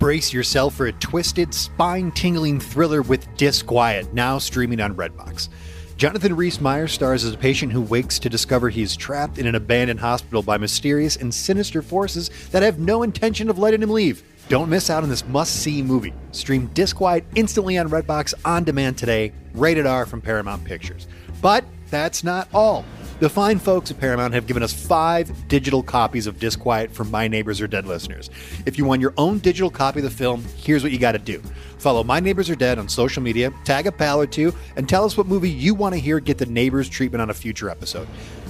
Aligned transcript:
Brace 0.00 0.32
yourself 0.32 0.76
for 0.76 0.86
a 0.86 0.92
twisted, 0.92 1.52
spine 1.52 2.10
tingling 2.12 2.58
thriller 2.58 3.02
with 3.02 3.28
Disquiet, 3.36 4.14
now 4.14 4.38
streaming 4.38 4.80
on 4.80 4.94
Redbox. 4.94 5.50
Jonathan 5.98 6.34
Rhys 6.34 6.58
Meyers 6.58 6.92
stars 6.92 7.22
as 7.22 7.34
a 7.34 7.36
patient 7.36 7.70
who 7.70 7.82
wakes 7.82 8.18
to 8.20 8.30
discover 8.30 8.70
he 8.70 8.80
is 8.80 8.96
trapped 8.96 9.36
in 9.36 9.46
an 9.46 9.56
abandoned 9.56 10.00
hospital 10.00 10.42
by 10.42 10.56
mysterious 10.56 11.16
and 11.16 11.34
sinister 11.34 11.82
forces 11.82 12.30
that 12.50 12.62
have 12.62 12.78
no 12.78 13.02
intention 13.02 13.50
of 13.50 13.58
letting 13.58 13.82
him 13.82 13.90
leave. 13.90 14.22
Don't 14.48 14.70
miss 14.70 14.88
out 14.88 15.02
on 15.02 15.10
this 15.10 15.26
must 15.26 15.56
see 15.56 15.82
movie. 15.82 16.14
Stream 16.32 16.68
Disquiet 16.68 17.26
instantly 17.34 17.76
on 17.76 17.90
Redbox 17.90 18.32
on 18.42 18.64
demand 18.64 18.96
today, 18.96 19.32
rated 19.52 19.84
R 19.84 20.06
from 20.06 20.22
Paramount 20.22 20.64
Pictures. 20.64 21.08
But 21.42 21.62
that's 21.90 22.24
not 22.24 22.48
all. 22.54 22.86
The 23.20 23.28
fine 23.28 23.58
folks 23.58 23.90
at 23.90 24.00
Paramount 24.00 24.32
have 24.32 24.46
given 24.46 24.62
us 24.62 24.72
five 24.72 25.46
digital 25.46 25.82
copies 25.82 26.26
of 26.26 26.38
Disquiet 26.38 26.90
for 26.90 27.04
My 27.04 27.28
Neighbors 27.28 27.60
Are 27.60 27.66
Dead 27.66 27.84
listeners. 27.84 28.30
If 28.64 28.78
you 28.78 28.86
want 28.86 29.02
your 29.02 29.12
own 29.18 29.40
digital 29.40 29.68
copy 29.68 29.98
of 29.98 30.04
the 30.04 30.10
film, 30.10 30.42
here's 30.56 30.82
what 30.82 30.90
you 30.90 30.98
got 30.98 31.12
to 31.12 31.18
do. 31.18 31.42
Follow 31.76 32.02
My 32.02 32.18
Neighbors 32.18 32.48
Are 32.48 32.54
Dead 32.54 32.78
on 32.78 32.88
social 32.88 33.22
media, 33.22 33.52
tag 33.64 33.86
a 33.86 33.92
pal 33.92 34.22
or 34.22 34.26
two, 34.26 34.54
and 34.76 34.88
tell 34.88 35.04
us 35.04 35.18
what 35.18 35.26
movie 35.26 35.50
you 35.50 35.74
want 35.74 35.94
to 35.94 36.00
hear 36.00 36.18
get 36.18 36.38
the 36.38 36.46
neighbors 36.46 36.88
treatment 36.88 37.20
on 37.20 37.28
a 37.28 37.34
future 37.34 37.68
episode. 37.68 38.08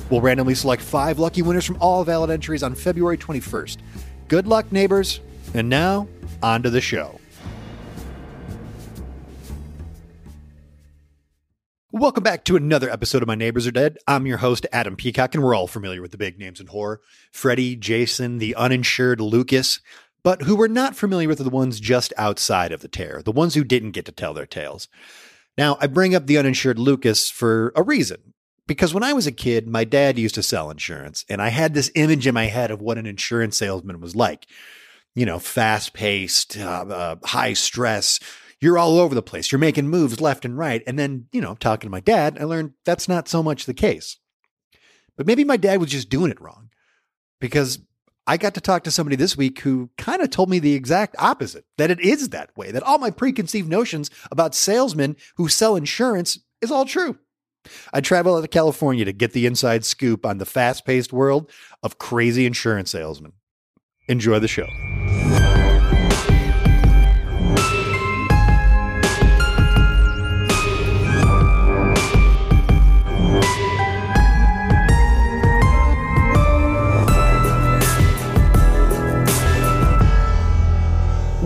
We'll 0.08 0.20
randomly 0.20 0.54
select 0.54 0.82
five 0.82 1.18
lucky 1.18 1.42
winners 1.42 1.64
from 1.64 1.76
all 1.80 2.04
valid 2.04 2.30
entries 2.30 2.62
on 2.62 2.76
February 2.76 3.18
21st. 3.18 3.78
Good 4.28 4.46
luck, 4.46 4.70
neighbors. 4.70 5.18
And 5.52 5.68
now, 5.68 6.06
on 6.44 6.62
to 6.62 6.70
the 6.70 6.80
show. 6.80 7.18
Welcome 12.00 12.22
back 12.22 12.46
to 12.46 12.56
another 12.56 12.88
episode 12.88 13.20
of 13.20 13.28
My 13.28 13.34
Neighbors 13.34 13.66
Are 13.66 13.70
Dead. 13.70 13.98
I'm 14.06 14.24
your 14.24 14.38
host, 14.38 14.66
Adam 14.72 14.96
Peacock, 14.96 15.34
and 15.34 15.44
we're 15.44 15.54
all 15.54 15.66
familiar 15.66 16.00
with 16.00 16.12
the 16.12 16.16
big 16.16 16.38
names 16.38 16.58
in 16.58 16.68
horror 16.68 17.02
Freddy, 17.30 17.76
Jason, 17.76 18.38
the 18.38 18.54
uninsured 18.54 19.20
Lucas. 19.20 19.80
But 20.22 20.40
who 20.40 20.56
we're 20.56 20.68
not 20.68 20.96
familiar 20.96 21.28
with 21.28 21.40
are 21.40 21.44
the 21.44 21.50
ones 21.50 21.78
just 21.78 22.14
outside 22.16 22.72
of 22.72 22.80
the 22.80 22.88
terror, 22.88 23.20
the 23.20 23.30
ones 23.30 23.54
who 23.54 23.64
didn't 23.64 23.90
get 23.90 24.06
to 24.06 24.12
tell 24.12 24.32
their 24.32 24.46
tales. 24.46 24.88
Now, 25.58 25.76
I 25.78 25.88
bring 25.88 26.14
up 26.14 26.26
the 26.26 26.38
uninsured 26.38 26.78
Lucas 26.78 27.28
for 27.28 27.70
a 27.76 27.82
reason. 27.82 28.32
Because 28.66 28.94
when 28.94 29.02
I 29.04 29.12
was 29.12 29.26
a 29.26 29.30
kid, 29.30 29.68
my 29.68 29.84
dad 29.84 30.18
used 30.18 30.36
to 30.36 30.42
sell 30.42 30.70
insurance, 30.70 31.26
and 31.28 31.42
I 31.42 31.50
had 31.50 31.74
this 31.74 31.92
image 31.96 32.26
in 32.26 32.32
my 32.32 32.46
head 32.46 32.70
of 32.70 32.80
what 32.80 32.96
an 32.96 33.04
insurance 33.04 33.58
salesman 33.58 34.00
was 34.00 34.16
like. 34.16 34.46
You 35.14 35.26
know, 35.26 35.38
fast 35.38 35.92
paced, 35.92 36.56
uh, 36.56 36.86
uh, 36.88 37.16
high 37.24 37.52
stress, 37.52 38.20
you're 38.60 38.78
all 38.78 38.98
over 38.98 39.14
the 39.14 39.22
place. 39.22 39.50
You're 39.50 39.58
making 39.58 39.88
moves 39.88 40.20
left 40.20 40.44
and 40.44 40.56
right. 40.56 40.82
And 40.86 40.98
then, 40.98 41.26
you 41.32 41.40
know, 41.40 41.54
talking 41.54 41.88
to 41.88 41.92
my 41.92 42.00
dad, 42.00 42.38
I 42.40 42.44
learned 42.44 42.74
that's 42.84 43.08
not 43.08 43.28
so 43.28 43.42
much 43.42 43.66
the 43.66 43.74
case. 43.74 44.18
But 45.16 45.26
maybe 45.26 45.44
my 45.44 45.56
dad 45.56 45.80
was 45.80 45.90
just 45.90 46.08
doing 46.08 46.30
it 46.30 46.40
wrong 46.40 46.70
because 47.40 47.78
I 48.26 48.36
got 48.36 48.54
to 48.54 48.60
talk 48.60 48.84
to 48.84 48.90
somebody 48.90 49.16
this 49.16 49.36
week 49.36 49.60
who 49.60 49.90
kind 49.98 50.22
of 50.22 50.30
told 50.30 50.50
me 50.50 50.58
the 50.58 50.74
exact 50.74 51.16
opposite 51.18 51.64
that 51.78 51.90
it 51.90 52.00
is 52.00 52.28
that 52.30 52.56
way, 52.56 52.70
that 52.70 52.82
all 52.82 52.98
my 52.98 53.10
preconceived 53.10 53.68
notions 53.68 54.10
about 54.30 54.54
salesmen 54.54 55.16
who 55.36 55.48
sell 55.48 55.74
insurance 55.76 56.38
is 56.60 56.70
all 56.70 56.84
true. 56.84 57.18
I 57.92 58.00
travel 58.00 58.36
out 58.36 58.42
to 58.42 58.48
California 58.48 59.04
to 59.04 59.12
get 59.12 59.32
the 59.32 59.46
inside 59.46 59.84
scoop 59.84 60.24
on 60.24 60.38
the 60.38 60.46
fast 60.46 60.84
paced 60.84 61.12
world 61.12 61.50
of 61.82 61.98
crazy 61.98 62.46
insurance 62.46 62.90
salesmen. 62.90 63.32
Enjoy 64.08 64.38
the 64.38 64.48
show. 64.48 64.66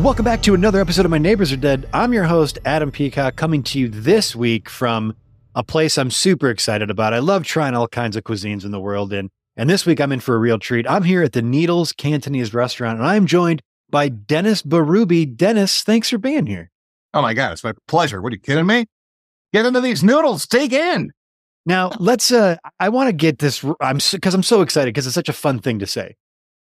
Welcome 0.04 0.26
back 0.26 0.42
to 0.42 0.52
another 0.52 0.82
episode 0.82 1.06
of 1.06 1.10
My 1.10 1.16
Neighbors 1.16 1.50
Are 1.50 1.56
Dead. 1.56 1.88
I'm 1.94 2.12
your 2.12 2.24
host, 2.24 2.58
Adam 2.66 2.92
Peacock, 2.92 3.36
coming 3.36 3.62
to 3.62 3.78
you 3.78 3.88
this 3.88 4.36
week 4.36 4.68
from 4.68 5.16
a 5.54 5.64
place 5.64 5.96
I'm 5.96 6.10
super 6.10 6.50
excited 6.50 6.90
about. 6.90 7.14
I 7.14 7.20
love 7.20 7.44
trying 7.44 7.72
all 7.72 7.88
kinds 7.88 8.14
of 8.14 8.22
cuisines 8.22 8.66
in 8.66 8.70
the 8.70 8.78
world, 8.78 9.14
and 9.14 9.30
and 9.56 9.70
this 9.70 9.86
week 9.86 10.02
I'm 10.02 10.12
in 10.12 10.20
for 10.20 10.34
a 10.34 10.38
real 10.38 10.58
treat. 10.58 10.86
I'm 10.86 11.04
here 11.04 11.22
at 11.22 11.32
the 11.32 11.40
Needles 11.40 11.92
Cantonese 11.92 12.52
restaurant, 12.52 12.98
and 12.98 13.08
I'm 13.08 13.24
joined 13.24 13.62
by 13.88 14.10
Dennis 14.10 14.60
Baruby. 14.60 15.24
Dennis, 15.24 15.82
thanks 15.82 16.10
for 16.10 16.18
being 16.18 16.44
here. 16.44 16.70
Oh 17.14 17.22
my 17.22 17.32
god, 17.32 17.52
it's 17.52 17.64
my 17.64 17.72
pleasure. 17.88 18.20
What 18.20 18.30
are 18.34 18.36
you 18.36 18.42
kidding 18.42 18.66
me? 18.66 18.84
Get 19.54 19.64
into 19.64 19.80
these 19.80 20.04
noodles. 20.04 20.46
Take 20.46 20.74
in. 20.74 21.12
Now 21.64 21.92
let's. 21.98 22.30
uh 22.30 22.56
I 22.78 22.90
want 22.90 23.08
to 23.08 23.14
get 23.14 23.38
this. 23.38 23.64
I'm 23.80 24.00
because 24.12 24.34
I'm 24.34 24.42
so 24.42 24.60
excited 24.60 24.92
because 24.92 25.06
it's 25.06 25.14
such 25.14 25.30
a 25.30 25.32
fun 25.32 25.60
thing 25.60 25.78
to 25.78 25.86
say. 25.86 26.16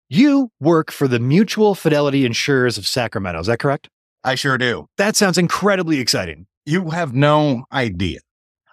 You 0.09 0.51
work 0.61 0.91
for 0.91 1.09
the 1.09 1.19
Mutual 1.19 1.75
Fidelity 1.75 2.27
Insurers 2.27 2.77
of 2.77 2.87
Sacramento. 2.87 3.41
Is 3.41 3.47
that 3.47 3.59
correct? 3.59 3.89
I 4.23 4.35
sure 4.35 4.59
do. 4.59 4.87
That 4.99 5.17
sounds 5.17 5.39
incredibly 5.39 5.99
exciting. 5.99 6.47
You 6.67 6.91
have 6.91 7.15
no 7.15 7.65
idea. 7.73 8.21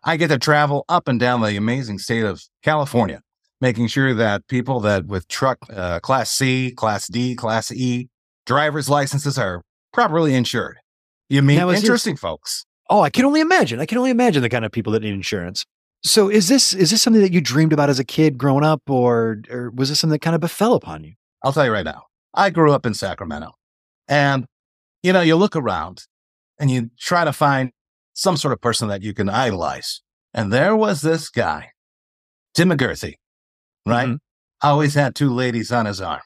I 0.03 0.17
get 0.17 0.29
to 0.29 0.37
travel 0.37 0.83
up 0.89 1.07
and 1.07 1.19
down 1.19 1.41
the 1.41 1.55
amazing 1.55 1.99
state 1.99 2.23
of 2.23 2.41
California, 2.63 3.21
making 3.59 3.87
sure 3.87 4.13
that 4.13 4.47
people 4.47 4.79
that 4.81 5.05
with 5.05 5.27
truck 5.27 5.59
uh, 5.73 5.99
class 5.99 6.31
C, 6.31 6.71
class 6.71 7.07
D, 7.07 7.35
class 7.35 7.71
E 7.71 8.09
driver's 8.45 8.89
licenses 8.89 9.37
are 9.37 9.61
properly 9.93 10.33
insured. 10.33 10.77
You 11.29 11.41
mean 11.41 11.59
interesting 11.59 12.17
folks? 12.17 12.65
Oh, 12.89 13.01
I 13.01 13.09
can 13.09 13.23
only 13.23 13.39
imagine. 13.39 13.79
I 13.79 13.85
can 13.85 13.97
only 13.97 14.09
imagine 14.09 14.41
the 14.41 14.49
kind 14.49 14.65
of 14.65 14.71
people 14.71 14.91
that 14.93 15.01
need 15.01 15.13
insurance. 15.13 15.65
So 16.03 16.29
is 16.29 16.47
this 16.47 16.73
is 16.73 16.91
this 16.91 17.01
something 17.01 17.21
that 17.21 17.31
you 17.31 17.41
dreamed 17.41 17.71
about 17.71 17.89
as 17.89 17.99
a 17.99 18.03
kid 18.03 18.37
growing 18.37 18.65
up 18.65 18.81
or 18.89 19.41
or 19.49 19.71
was 19.71 19.89
this 19.89 19.99
something 19.99 20.13
that 20.13 20.21
kind 20.21 20.35
of 20.35 20.41
befell 20.41 20.73
upon 20.73 21.03
you? 21.03 21.13
I'll 21.43 21.53
tell 21.53 21.65
you 21.65 21.71
right 21.71 21.85
now. 21.85 22.03
I 22.33 22.49
grew 22.49 22.71
up 22.71 22.85
in 22.85 22.93
Sacramento. 22.93 23.51
And, 24.07 24.45
you 25.03 25.13
know, 25.13 25.21
you 25.21 25.35
look 25.35 25.55
around 25.55 26.03
and 26.59 26.69
you 26.69 26.91
try 26.99 27.25
to 27.25 27.33
find 27.33 27.71
some 28.13 28.37
sort 28.37 28.53
of 28.53 28.61
person 28.61 28.87
that 28.89 29.01
you 29.01 29.13
can 29.13 29.29
idolize. 29.29 30.01
And 30.33 30.51
there 30.51 30.75
was 30.75 31.01
this 31.01 31.29
guy, 31.29 31.71
Tim 32.53 32.69
McGurthy, 32.69 33.15
right? 33.85 34.07
Mm-hmm. 34.07 34.67
Always 34.67 34.93
had 34.93 35.15
two 35.15 35.31
ladies 35.33 35.71
on 35.71 35.85
his 35.85 35.99
arm. 35.99 36.21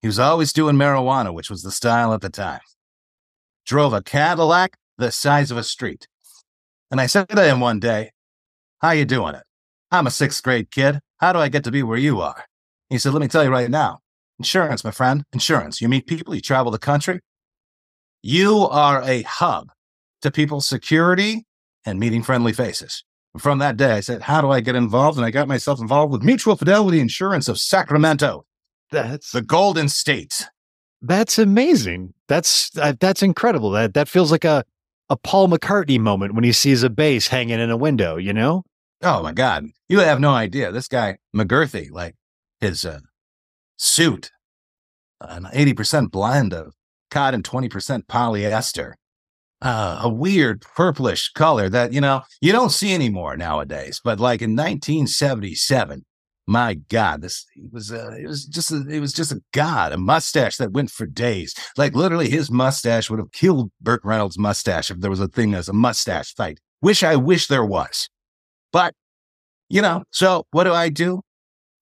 He 0.00 0.06
was 0.06 0.18
always 0.18 0.52
doing 0.52 0.76
marijuana, 0.76 1.32
which 1.32 1.50
was 1.50 1.62
the 1.62 1.70
style 1.70 2.12
at 2.12 2.20
the 2.20 2.30
time. 2.30 2.60
Drove 3.66 3.92
a 3.92 4.02
Cadillac 4.02 4.76
the 4.98 5.10
size 5.10 5.50
of 5.50 5.56
a 5.56 5.62
street. 5.62 6.06
And 6.90 7.00
I 7.00 7.06
said 7.06 7.28
to 7.28 7.44
him 7.44 7.60
one 7.60 7.80
day, 7.80 8.12
how 8.80 8.90
you 8.90 9.04
doing 9.04 9.34
it? 9.34 9.42
I'm 9.90 10.06
a 10.06 10.10
sixth 10.10 10.42
grade 10.42 10.70
kid. 10.70 11.00
How 11.18 11.32
do 11.32 11.38
I 11.38 11.48
get 11.48 11.64
to 11.64 11.70
be 11.70 11.82
where 11.82 11.98
you 11.98 12.20
are? 12.20 12.44
He 12.90 12.98
said, 12.98 13.12
let 13.12 13.20
me 13.22 13.28
tell 13.28 13.44
you 13.44 13.50
right 13.50 13.70
now. 13.70 14.00
Insurance, 14.38 14.84
my 14.84 14.90
friend, 14.90 15.24
insurance. 15.32 15.80
You 15.80 15.88
meet 15.88 16.06
people, 16.06 16.34
you 16.34 16.40
travel 16.40 16.72
the 16.72 16.78
country. 16.78 17.20
You 18.22 18.66
are 18.68 19.02
a 19.02 19.22
hub 19.22 19.68
to 20.22 20.30
people's 20.30 20.66
security 20.66 21.46
and 21.84 22.00
meeting 22.00 22.22
friendly 22.22 22.52
faces. 22.52 23.04
And 23.34 23.42
from 23.42 23.58
that 23.58 23.76
day, 23.76 23.92
I 23.92 24.00
said, 24.00 24.22
How 24.22 24.40
do 24.40 24.50
I 24.50 24.60
get 24.60 24.76
involved? 24.76 25.18
And 25.18 25.26
I 25.26 25.30
got 25.30 25.48
myself 25.48 25.80
involved 25.80 26.12
with 26.12 26.22
Mutual 26.22 26.56
Fidelity 26.56 27.00
Insurance 27.00 27.48
of 27.48 27.58
Sacramento. 27.58 28.44
That's 28.90 29.32
the 29.32 29.42
Golden 29.42 29.88
State. 29.88 30.46
That's 31.02 31.38
amazing. 31.38 32.14
That's 32.28 32.76
uh, 32.78 32.94
that's 32.98 33.22
incredible. 33.22 33.70
That 33.70 33.94
that 33.94 34.08
feels 34.08 34.30
like 34.32 34.44
a 34.44 34.64
a 35.10 35.16
Paul 35.16 35.48
McCartney 35.48 36.00
moment 36.00 36.34
when 36.34 36.44
he 36.44 36.52
sees 36.52 36.82
a 36.82 36.88
bass 36.88 37.28
hanging 37.28 37.60
in 37.60 37.70
a 37.70 37.76
window. 37.76 38.16
You 38.16 38.32
know? 38.32 38.62
Oh 39.02 39.22
my 39.22 39.32
God, 39.32 39.66
you 39.88 39.98
have 39.98 40.20
no 40.20 40.30
idea. 40.30 40.72
This 40.72 40.88
guy 40.88 41.18
McGurthy, 41.36 41.90
like 41.90 42.14
his 42.60 42.86
uh, 42.86 43.00
suit, 43.84 44.30
an 45.20 45.44
80% 45.44 46.10
blend 46.10 46.52
of 46.52 46.74
cotton, 47.10 47.42
20% 47.42 48.06
polyester, 48.06 48.92
uh, 49.62 50.00
a 50.02 50.08
weird 50.08 50.62
purplish 50.62 51.30
color 51.32 51.68
that, 51.68 51.92
you 51.92 52.00
know, 52.00 52.22
you 52.40 52.52
don't 52.52 52.70
see 52.70 52.94
anymore 52.94 53.36
nowadays. 53.36 54.00
But 54.02 54.20
like 54.20 54.42
in 54.42 54.56
1977, 54.56 56.04
my 56.46 56.74
God, 56.74 57.22
this 57.22 57.46
it 57.56 57.72
was 57.72 57.90
uh, 57.90 58.10
it 58.18 58.26
was 58.26 58.44
just 58.44 58.70
a, 58.70 58.86
it 58.86 59.00
was 59.00 59.14
just 59.14 59.32
a 59.32 59.40
god, 59.54 59.92
a 59.92 59.96
mustache 59.96 60.58
that 60.58 60.72
went 60.72 60.90
for 60.90 61.06
days. 61.06 61.54
Like 61.78 61.94
literally, 61.94 62.28
his 62.28 62.50
mustache 62.50 63.08
would 63.08 63.18
have 63.18 63.32
killed 63.32 63.70
Burt 63.80 64.02
Reynolds' 64.04 64.38
mustache 64.38 64.90
if 64.90 65.00
there 65.00 65.08
was 65.08 65.20
a 65.20 65.28
thing 65.28 65.54
as 65.54 65.70
a 65.70 65.72
mustache 65.72 66.34
fight. 66.34 66.58
Wish 66.82 67.02
I 67.02 67.16
wish 67.16 67.46
there 67.46 67.64
was, 67.64 68.10
but 68.72 68.92
you 69.70 69.80
know. 69.80 70.04
So 70.10 70.44
what 70.50 70.64
do 70.64 70.74
I 70.74 70.90
do? 70.90 71.22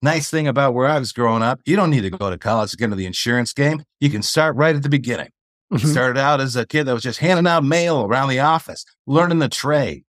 Nice 0.03 0.29
thing 0.29 0.49
about 0.49 0.75
where 0.75 0.89
I 0.89 0.99
was 0.99 1.13
growing 1.13 1.43
up, 1.43 1.61
you 1.65 1.77
don't 1.77 1.91
need 1.91 2.03
to 2.03 2.11
go 2.11 2.29
to 2.29 2.37
college 2.37 2.73
to 2.73 2.77
get 2.77 2.87
into 2.87 2.97
the 2.97 3.07
insurance 3.07 3.53
game. 3.53 3.85
You 4.01 4.11
can 4.11 4.23
start 4.23 4.57
right 4.57 4.75
at 4.75 4.83
the 4.83 4.89
beginning. 4.89 5.31
Mm-hmm. 5.73 5.87
Started 5.87 6.19
out 6.19 6.41
as 6.41 6.57
a 6.57 6.67
kid 6.67 6.85
that 6.85 6.93
was 6.93 7.05
just 7.05 7.21
handing 7.21 7.47
out 7.47 7.65
mail 7.65 8.03
around 8.03 8.29
the 8.29 8.41
office, 8.41 8.85
learning 9.07 9.39
the 9.39 9.49
trade, 9.49 10.05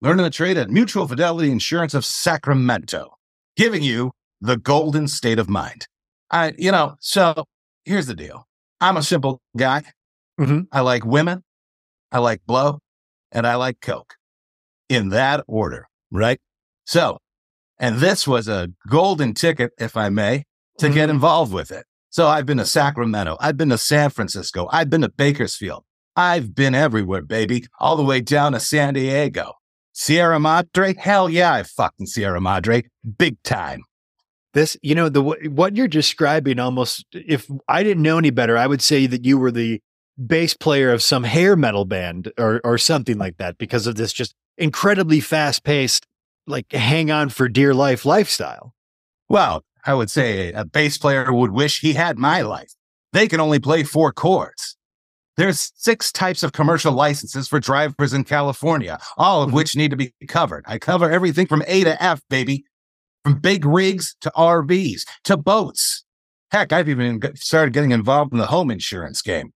learning 0.00 0.22
the 0.22 0.30
trade 0.30 0.56
at 0.56 0.70
Mutual 0.70 1.08
Fidelity 1.08 1.50
Insurance 1.50 1.94
of 1.94 2.04
Sacramento, 2.04 3.16
giving 3.56 3.82
you 3.82 4.12
the 4.40 4.56
golden 4.58 5.08
state 5.08 5.38
of 5.38 5.48
mind. 5.48 5.88
I, 6.30 6.52
you 6.56 6.70
know, 6.70 6.94
so 7.00 7.46
here's 7.84 8.06
the 8.06 8.14
deal. 8.14 8.46
I'm 8.80 8.96
a 8.96 9.02
simple 9.02 9.40
guy. 9.56 9.82
Mm-hmm. 10.38 10.60
I 10.70 10.82
like 10.82 11.04
women, 11.04 11.42
I 12.12 12.18
like 12.18 12.42
blow, 12.46 12.78
and 13.32 13.46
I 13.46 13.56
like 13.56 13.80
Coke 13.80 14.14
in 14.88 15.08
that 15.08 15.42
order, 15.48 15.88
right? 16.12 16.38
So 16.84 17.18
and 17.78 17.98
this 17.98 18.26
was 18.26 18.48
a 18.48 18.68
golden 18.88 19.34
ticket, 19.34 19.72
if 19.78 19.96
I 19.96 20.08
may, 20.08 20.44
to 20.78 20.86
mm-hmm. 20.86 20.94
get 20.94 21.10
involved 21.10 21.52
with 21.52 21.70
it. 21.70 21.86
So 22.10 22.26
I've 22.26 22.46
been 22.46 22.58
to 22.58 22.66
Sacramento. 22.66 23.36
I've 23.40 23.56
been 23.56 23.68
to 23.68 23.78
San 23.78 24.10
Francisco. 24.10 24.68
I've 24.72 24.90
been 24.90 25.02
to 25.02 25.08
Bakersfield. 25.08 25.84
I've 26.16 26.54
been 26.54 26.74
everywhere, 26.74 27.22
baby, 27.22 27.66
all 27.78 27.96
the 27.96 28.02
way 28.02 28.20
down 28.20 28.52
to 28.52 28.60
San 28.60 28.94
Diego. 28.94 29.52
Sierra 29.92 30.40
Madre? 30.40 30.94
Hell 30.94 31.28
yeah, 31.28 31.52
I 31.52 31.62
fucking 31.62 32.06
Sierra 32.06 32.40
Madre. 32.40 32.84
Big 33.18 33.40
time. 33.42 33.82
This, 34.54 34.76
you 34.82 34.94
know, 34.94 35.08
the 35.08 35.22
what 35.22 35.76
you're 35.76 35.88
describing 35.88 36.58
almost 36.58 37.04
if 37.12 37.48
I 37.68 37.82
didn't 37.82 38.02
know 38.02 38.18
any 38.18 38.30
better, 38.30 38.56
I 38.56 38.66
would 38.66 38.82
say 38.82 39.06
that 39.06 39.24
you 39.24 39.38
were 39.38 39.50
the 39.50 39.80
bass 40.26 40.54
player 40.54 40.90
of 40.90 41.02
some 41.02 41.24
hair 41.24 41.54
metal 41.54 41.84
band 41.84 42.32
or 42.38 42.60
or 42.64 42.78
something 42.78 43.18
like 43.18 43.36
that 43.36 43.58
because 43.58 43.86
of 43.86 43.96
this 43.96 44.12
just 44.12 44.34
incredibly 44.56 45.20
fast-paced 45.20 46.06
like 46.48 46.72
hang 46.72 47.10
on 47.10 47.28
for 47.28 47.48
dear 47.48 47.74
life 47.74 48.04
lifestyle. 48.04 48.74
Well, 49.28 49.64
I 49.84 49.94
would 49.94 50.10
say 50.10 50.52
a 50.52 50.64
bass 50.64 50.98
player 50.98 51.32
would 51.32 51.52
wish 51.52 51.80
he 51.80 51.92
had 51.92 52.18
my 52.18 52.42
life. 52.42 52.72
They 53.12 53.28
can 53.28 53.40
only 53.40 53.58
play 53.58 53.84
four 53.84 54.12
chords. 54.12 54.76
There's 55.36 55.72
six 55.76 56.10
types 56.10 56.42
of 56.42 56.52
commercial 56.52 56.92
licenses 56.92 57.46
for 57.46 57.60
drivers 57.60 58.12
in 58.12 58.24
California, 58.24 58.98
all 59.16 59.42
of 59.42 59.48
mm-hmm. 59.48 59.56
which 59.56 59.76
need 59.76 59.92
to 59.92 59.96
be 59.96 60.12
covered. 60.26 60.64
I 60.66 60.78
cover 60.78 61.10
everything 61.10 61.46
from 61.46 61.62
A 61.68 61.84
to 61.84 62.02
F, 62.02 62.22
baby, 62.28 62.64
from 63.22 63.38
big 63.38 63.64
rigs 63.64 64.16
to 64.22 64.32
RVs 64.36 65.02
to 65.24 65.36
boats. 65.36 66.04
Heck, 66.50 66.72
I've 66.72 66.88
even 66.88 67.20
started 67.36 67.72
getting 67.72 67.92
involved 67.92 68.32
in 68.32 68.38
the 68.38 68.46
home 68.46 68.70
insurance 68.70 69.22
game. 69.22 69.52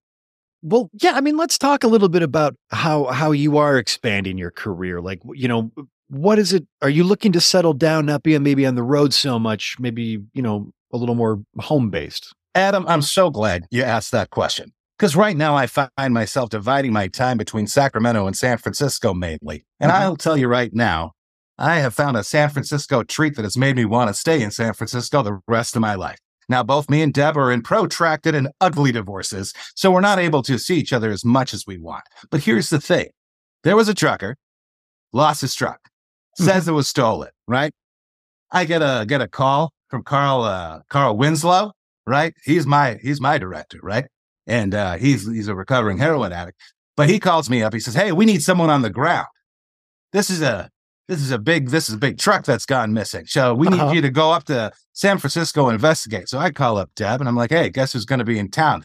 Well, 0.63 0.89
yeah, 1.03 1.13
I 1.15 1.21
mean, 1.21 1.37
let's 1.37 1.59
talk 1.59 1.83
a 1.83 1.89
little 1.89 2.09
bit 2.09 2.23
about 2.23 2.55
how 2.71 3.07
how 3.07 3.33
you 3.33 3.59
are 3.59 3.77
expanding 3.77 4.39
your 4.39 4.53
career. 4.53 5.01
Like, 5.01 5.21
you 5.35 5.49
know, 5.49 5.73
what 6.13 6.39
is 6.39 6.53
it? 6.53 6.67
Are 6.83 6.91
you 6.91 7.05
looking 7.05 7.33
to 7.33 7.41
settle 7.41 7.73
down, 7.73 8.05
not 8.05 8.23
being 8.23 8.43
maybe 8.43 8.67
on 8.67 8.75
the 8.75 8.83
road 8.83 9.15
so 9.15 9.39
much, 9.39 9.77
maybe, 9.81 10.19
you 10.35 10.43
know, 10.43 10.71
a 10.93 10.99
little 10.99 11.15
more 11.15 11.43
home 11.59 11.89
based? 11.89 12.35
Adam, 12.55 12.85
I'm 12.87 13.01
so 13.01 13.31
glad 13.31 13.65
you 13.71 13.83
asked 13.83 14.13
that 14.13 14.29
question. 14.29 14.73
Because 14.99 15.17
right 15.17 15.37
now 15.37 15.57
I 15.57 15.67
find 15.67 16.13
myself 16.13 16.51
dividing 16.51 16.93
my 16.93 17.09
time 17.09 17.39
between 17.39 17.67
Sacramento 17.67 18.27
and 18.27 18.37
San 18.37 18.59
Francisco 18.59 19.15
mainly. 19.15 19.65
And 19.81 19.91
mm-hmm. 19.91 20.03
I'll 20.03 20.17
tell 20.17 20.37
you 20.37 20.49
right 20.49 20.73
now, 20.75 21.13
I 21.59 21.77
have 21.77 21.95
found 21.95 22.19
a 22.19 22.23
San 22.23 22.51
Francisco 22.51 23.03
treat 23.03 23.35
that 23.37 23.45
has 23.45 23.57
made 23.57 23.77
me 23.77 23.87
want 23.87 24.09
to 24.09 24.15
stay 24.15 24.43
in 24.43 24.51
San 24.51 24.75
Francisco 24.75 25.23
the 25.23 25.41
rest 25.49 25.77
of 25.77 25.81
my 25.81 25.95
life. 25.95 26.19
Now, 26.47 26.63
both 26.63 26.91
me 26.91 27.01
and 27.01 27.15
Deb 27.15 27.39
are 27.39 27.51
in 27.51 27.63
protracted 27.63 28.35
and 28.35 28.51
ugly 28.61 28.93
divorces, 28.93 29.55
so 29.75 29.91
we're 29.91 30.01
not 30.03 30.19
able 30.19 30.43
to 30.43 30.59
see 30.59 30.77
each 30.77 30.93
other 30.93 31.11
as 31.11 31.25
much 31.25 31.55
as 31.55 31.67
we 31.67 31.79
want. 31.79 32.05
But 32.31 32.43
here's 32.43 32.69
the 32.69 32.81
thing 32.81 33.09
there 33.65 33.77
was 33.77 33.89
a 33.89 33.95
trucker, 33.95 34.37
lost 35.13 35.41
his 35.41 35.55
truck 35.55 35.89
says 36.37 36.69
it 36.69 36.73
was 36.73 36.89
stolen, 36.89 37.31
right? 37.47 37.73
I 38.51 38.65
get 38.65 38.83
a 38.83 39.05
get 39.07 39.21
a 39.21 39.29
call 39.29 39.73
from 39.89 40.03
Carl 40.03 40.43
uh, 40.43 40.81
Carl 40.89 41.17
Winslow, 41.17 41.73
right? 42.07 42.35
He's 42.45 42.67
my 42.67 42.99
he's 43.03 43.21
my 43.21 43.39
director, 43.39 43.79
right? 43.83 44.07
And 44.47 44.75
uh, 44.75 44.97
he's 44.97 45.27
he's 45.27 45.49
a 45.49 45.55
recovering 45.55 45.99
heroin 45.99 46.33
addict. 46.33 46.61
But 46.97 47.09
he 47.09 47.19
calls 47.19 47.49
me 47.49 47.63
up. 47.63 47.73
He 47.73 47.81
says, 47.81 47.95
"Hey, 47.95 48.13
we 48.13 48.25
need 48.25 48.43
someone 48.43 48.71
on 48.71 48.83
the 48.83 48.91
ground. 48.91 49.29
This 50.13 50.29
is 50.29 50.43
a 50.43 50.69
this 51.09 51.21
is 51.21 51.31
a 51.31 51.39
big 51.39 51.71
this 51.71 51.89
is 51.89 51.95
a 51.95 51.99
big 51.99 52.19
truck 52.19 52.45
that's 52.45 52.67
gone 52.67 52.93
missing. 52.93 53.27
So 53.27 53.55
we 53.55 53.69
need 53.69 53.81
uh-huh. 53.81 53.93
you 53.93 54.01
to 54.03 54.11
go 54.11 54.33
up 54.33 54.45
to 54.45 54.73
San 54.93 55.19
Francisco 55.19 55.67
and 55.67 55.75
investigate." 55.75 56.29
So 56.29 56.39
I 56.39 56.51
call 56.51 56.77
up 56.77 56.91
Deb 56.95 57.21
and 57.21 57.29
I'm 57.29 57.37
like, 57.37 57.51
"Hey, 57.51 57.71
guess 57.71 57.93
who's 57.93 58.05
going 58.05 58.19
to 58.19 58.25
be 58.25 58.39
in 58.39 58.51
town?" 58.51 58.85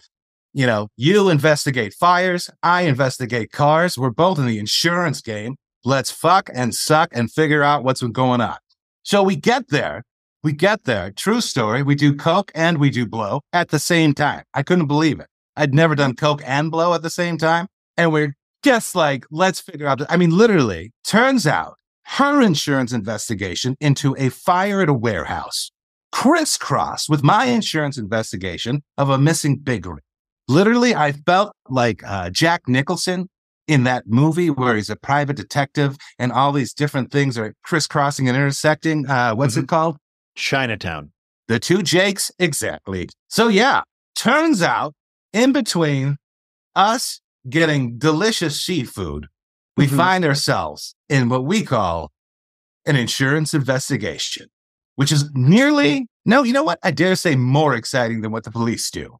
You 0.53 0.65
know, 0.65 0.87
you 0.95 1.29
investigate 1.29 1.93
fires, 1.93 2.49
I 2.63 2.83
investigate 2.83 3.51
cars. 3.51 3.97
We're 3.97 4.09
both 4.09 4.39
in 4.39 4.45
the 4.45 4.57
insurance 4.57 5.21
game. 5.21 5.55
Let's 5.87 6.11
fuck 6.11 6.49
and 6.53 6.75
suck 6.75 7.11
and 7.13 7.31
figure 7.31 7.63
out 7.63 7.85
what's 7.85 8.01
going 8.01 8.41
on. 8.41 8.57
So 9.03 9.23
we 9.23 9.37
get 9.37 9.69
there. 9.69 10.03
We 10.43 10.51
get 10.51 10.83
there. 10.83 11.11
True 11.11 11.39
story. 11.39 11.81
We 11.81 11.95
do 11.95 12.13
coke 12.13 12.51
and 12.53 12.77
we 12.77 12.89
do 12.89 13.07
blow 13.07 13.39
at 13.53 13.69
the 13.69 13.79
same 13.79 14.13
time. 14.13 14.43
I 14.53 14.63
couldn't 14.63 14.87
believe 14.87 15.21
it. 15.21 15.27
I'd 15.55 15.73
never 15.73 15.95
done 15.95 16.17
coke 16.17 16.41
and 16.45 16.69
blow 16.69 16.93
at 16.93 17.03
the 17.03 17.09
same 17.09 17.37
time. 17.37 17.67
And 17.95 18.11
we're 18.11 18.35
just 18.65 18.95
like, 18.95 19.25
let's 19.31 19.61
figure 19.61 19.87
out. 19.87 20.01
I 20.11 20.17
mean, 20.17 20.37
literally, 20.37 20.91
turns 21.05 21.47
out 21.47 21.75
her 22.03 22.41
insurance 22.41 22.91
investigation 22.91 23.77
into 23.79 24.13
a 24.19 24.27
fire 24.27 24.81
at 24.81 24.89
a 24.89 24.93
warehouse 24.93 25.71
crisscrossed 26.11 27.07
with 27.07 27.23
my 27.23 27.45
insurance 27.45 27.97
investigation 27.97 28.83
of 28.97 29.09
a 29.09 29.17
missing 29.17 29.55
big 29.55 29.85
rig. 29.85 30.03
Literally, 30.49 30.93
I 30.93 31.13
felt 31.13 31.53
like 31.69 32.03
uh, 32.03 32.29
Jack 32.29 32.63
Nicholson 32.67 33.29
in 33.67 33.83
that 33.83 34.07
movie 34.07 34.49
where 34.49 34.75
he's 34.75 34.89
a 34.89 34.95
private 34.95 35.35
detective 35.35 35.97
and 36.17 36.31
all 36.31 36.51
these 36.51 36.73
different 36.73 37.11
things 37.11 37.37
are 37.37 37.53
crisscrossing 37.63 38.27
and 38.27 38.37
intersecting. 38.37 39.07
Uh, 39.09 39.35
what's 39.35 39.55
mm-hmm. 39.55 39.63
it 39.63 39.67
called? 39.67 39.97
Chinatown. 40.35 41.11
The 41.47 41.59
two 41.59 41.81
Jakes, 41.81 42.31
exactly. 42.39 43.09
So 43.27 43.47
yeah, 43.47 43.81
turns 44.15 44.61
out 44.61 44.93
in 45.33 45.51
between 45.51 46.17
us 46.75 47.21
getting 47.49 47.97
delicious 47.97 48.61
seafood, 48.61 49.27
we 49.75 49.87
mm-hmm. 49.87 49.97
find 49.97 50.25
ourselves 50.25 50.95
in 51.09 51.29
what 51.29 51.45
we 51.45 51.63
call 51.63 52.11
an 52.85 52.95
insurance 52.95 53.53
investigation, 53.53 54.47
which 54.95 55.11
is 55.11 55.29
nearly, 55.33 56.07
no, 56.25 56.43
you 56.43 56.53
know 56.53 56.63
what? 56.63 56.79
I 56.83 56.91
dare 56.91 57.15
say 57.15 57.35
more 57.35 57.75
exciting 57.75 58.21
than 58.21 58.31
what 58.31 58.43
the 58.43 58.51
police 58.51 58.89
do. 58.89 59.17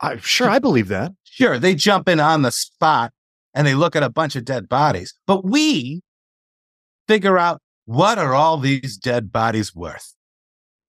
I'm 0.00 0.18
sure 0.18 0.48
I 0.48 0.58
believe 0.58 0.88
that. 0.88 1.12
Sure. 1.24 1.58
They 1.58 1.74
jump 1.74 2.08
in 2.08 2.18
on 2.18 2.42
the 2.42 2.50
spot 2.50 3.12
and 3.54 3.66
they 3.66 3.74
look 3.74 3.96
at 3.96 4.02
a 4.02 4.10
bunch 4.10 4.36
of 4.36 4.44
dead 4.44 4.68
bodies. 4.68 5.14
But 5.26 5.44
we 5.44 6.02
figure 7.08 7.38
out 7.38 7.60
what 7.84 8.18
are 8.18 8.34
all 8.34 8.58
these 8.58 8.96
dead 8.96 9.32
bodies 9.32 9.74
worth? 9.74 10.14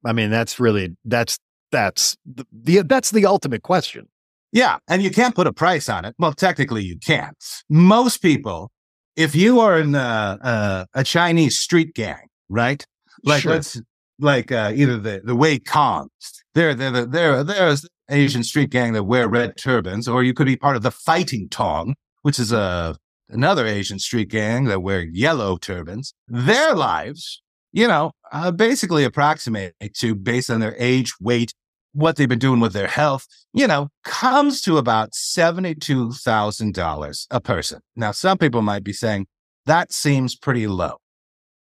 I 0.05 0.13
mean, 0.13 0.29
that's 0.29 0.59
really 0.59 0.95
that's 1.05 1.37
that's 1.71 2.15
the, 2.25 2.45
the 2.51 2.81
that's 2.83 3.11
the 3.11 3.25
ultimate 3.25 3.63
question. 3.63 4.07
Yeah, 4.51 4.77
and 4.87 5.01
you 5.01 5.09
can't 5.09 5.33
put 5.33 5.47
a 5.47 5.53
price 5.53 5.89
on 5.89 6.05
it. 6.05 6.15
Well, 6.19 6.33
technically, 6.33 6.83
you 6.83 6.97
can't. 6.99 7.35
Most 7.69 8.17
people, 8.17 8.71
if 9.15 9.35
you 9.35 9.59
are 9.59 9.79
in 9.79 9.95
a, 9.95 10.37
a, 10.41 10.87
a 10.93 11.03
Chinese 11.03 11.57
street 11.57 11.95
gang, 11.95 12.27
right? 12.49 12.85
Like 13.23 13.41
sure. 13.41 13.53
let's 13.53 13.81
like 14.19 14.51
uh, 14.51 14.71
either 14.75 14.97
the 14.97 15.21
the 15.23 15.35
Wing 15.35 15.59
Kongs, 15.61 16.07
they're 16.53 16.75
they're 16.75 17.05
they're 17.05 17.43
there's 17.43 17.87
Asian 18.09 18.43
street 18.43 18.69
gang 18.69 18.93
that 18.93 19.03
wear 19.03 19.27
red 19.27 19.57
turbans, 19.57 20.07
or 20.07 20.23
you 20.23 20.33
could 20.33 20.45
be 20.45 20.55
part 20.55 20.75
of 20.75 20.83
the 20.83 20.91
Fighting 20.91 21.49
Tong, 21.49 21.95
which 22.23 22.39
is 22.39 22.51
a 22.51 22.97
another 23.29 23.65
Asian 23.65 23.99
street 23.99 24.27
gang 24.29 24.65
that 24.65 24.81
wear 24.81 25.01
yellow 25.01 25.55
turbans. 25.57 26.13
Their 26.27 26.75
lives, 26.75 27.41
you 27.71 27.87
know, 27.87 28.11
uh, 28.31 28.51
basically 28.51 29.03
approximate 29.03 29.75
to 29.97 30.15
based 30.15 30.49
on 30.49 30.59
their 30.59 30.75
age, 30.77 31.13
weight, 31.21 31.53
what 31.93 32.15
they've 32.15 32.27
been 32.27 32.39
doing 32.39 32.59
with 32.59 32.73
their 32.73 32.87
health, 32.87 33.27
you 33.53 33.67
know, 33.67 33.89
comes 34.03 34.61
to 34.61 34.77
about 34.77 35.11
$72,000 35.11 37.27
a 37.29 37.41
person. 37.41 37.81
Now, 37.95 38.09
some 38.11 38.39
people 38.39 38.63
might 38.63 38.83
be 38.83 38.93
saying 38.93 39.27
that 39.65 39.93
seems 39.93 40.35
pretty 40.35 40.67
low, 40.67 40.97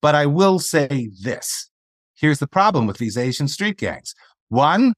but 0.02 0.16
I 0.16 0.26
will 0.26 0.60
say 0.60 1.10
this. 1.22 1.70
Here's 2.16 2.40
the 2.40 2.48
problem 2.48 2.86
with 2.86 2.98
these 2.98 3.18
Asian 3.18 3.48
street 3.48 3.78
gangs. 3.78 4.14
One, 4.50 4.94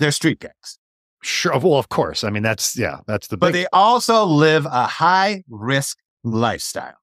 they're 0.00 0.10
street 0.10 0.40
gangs. 0.40 0.80
Sure. 1.24 1.58
Well, 1.58 1.78
of 1.78 1.88
course. 1.88 2.22
I 2.22 2.28
mean, 2.28 2.42
that's 2.42 2.76
yeah, 2.76 2.98
that's 3.06 3.28
the. 3.28 3.36
Big... 3.36 3.40
But 3.40 3.52
they 3.54 3.66
also 3.72 4.24
live 4.24 4.66
a 4.66 4.86
high 4.86 5.42
risk 5.48 5.98
lifestyle. 6.22 6.96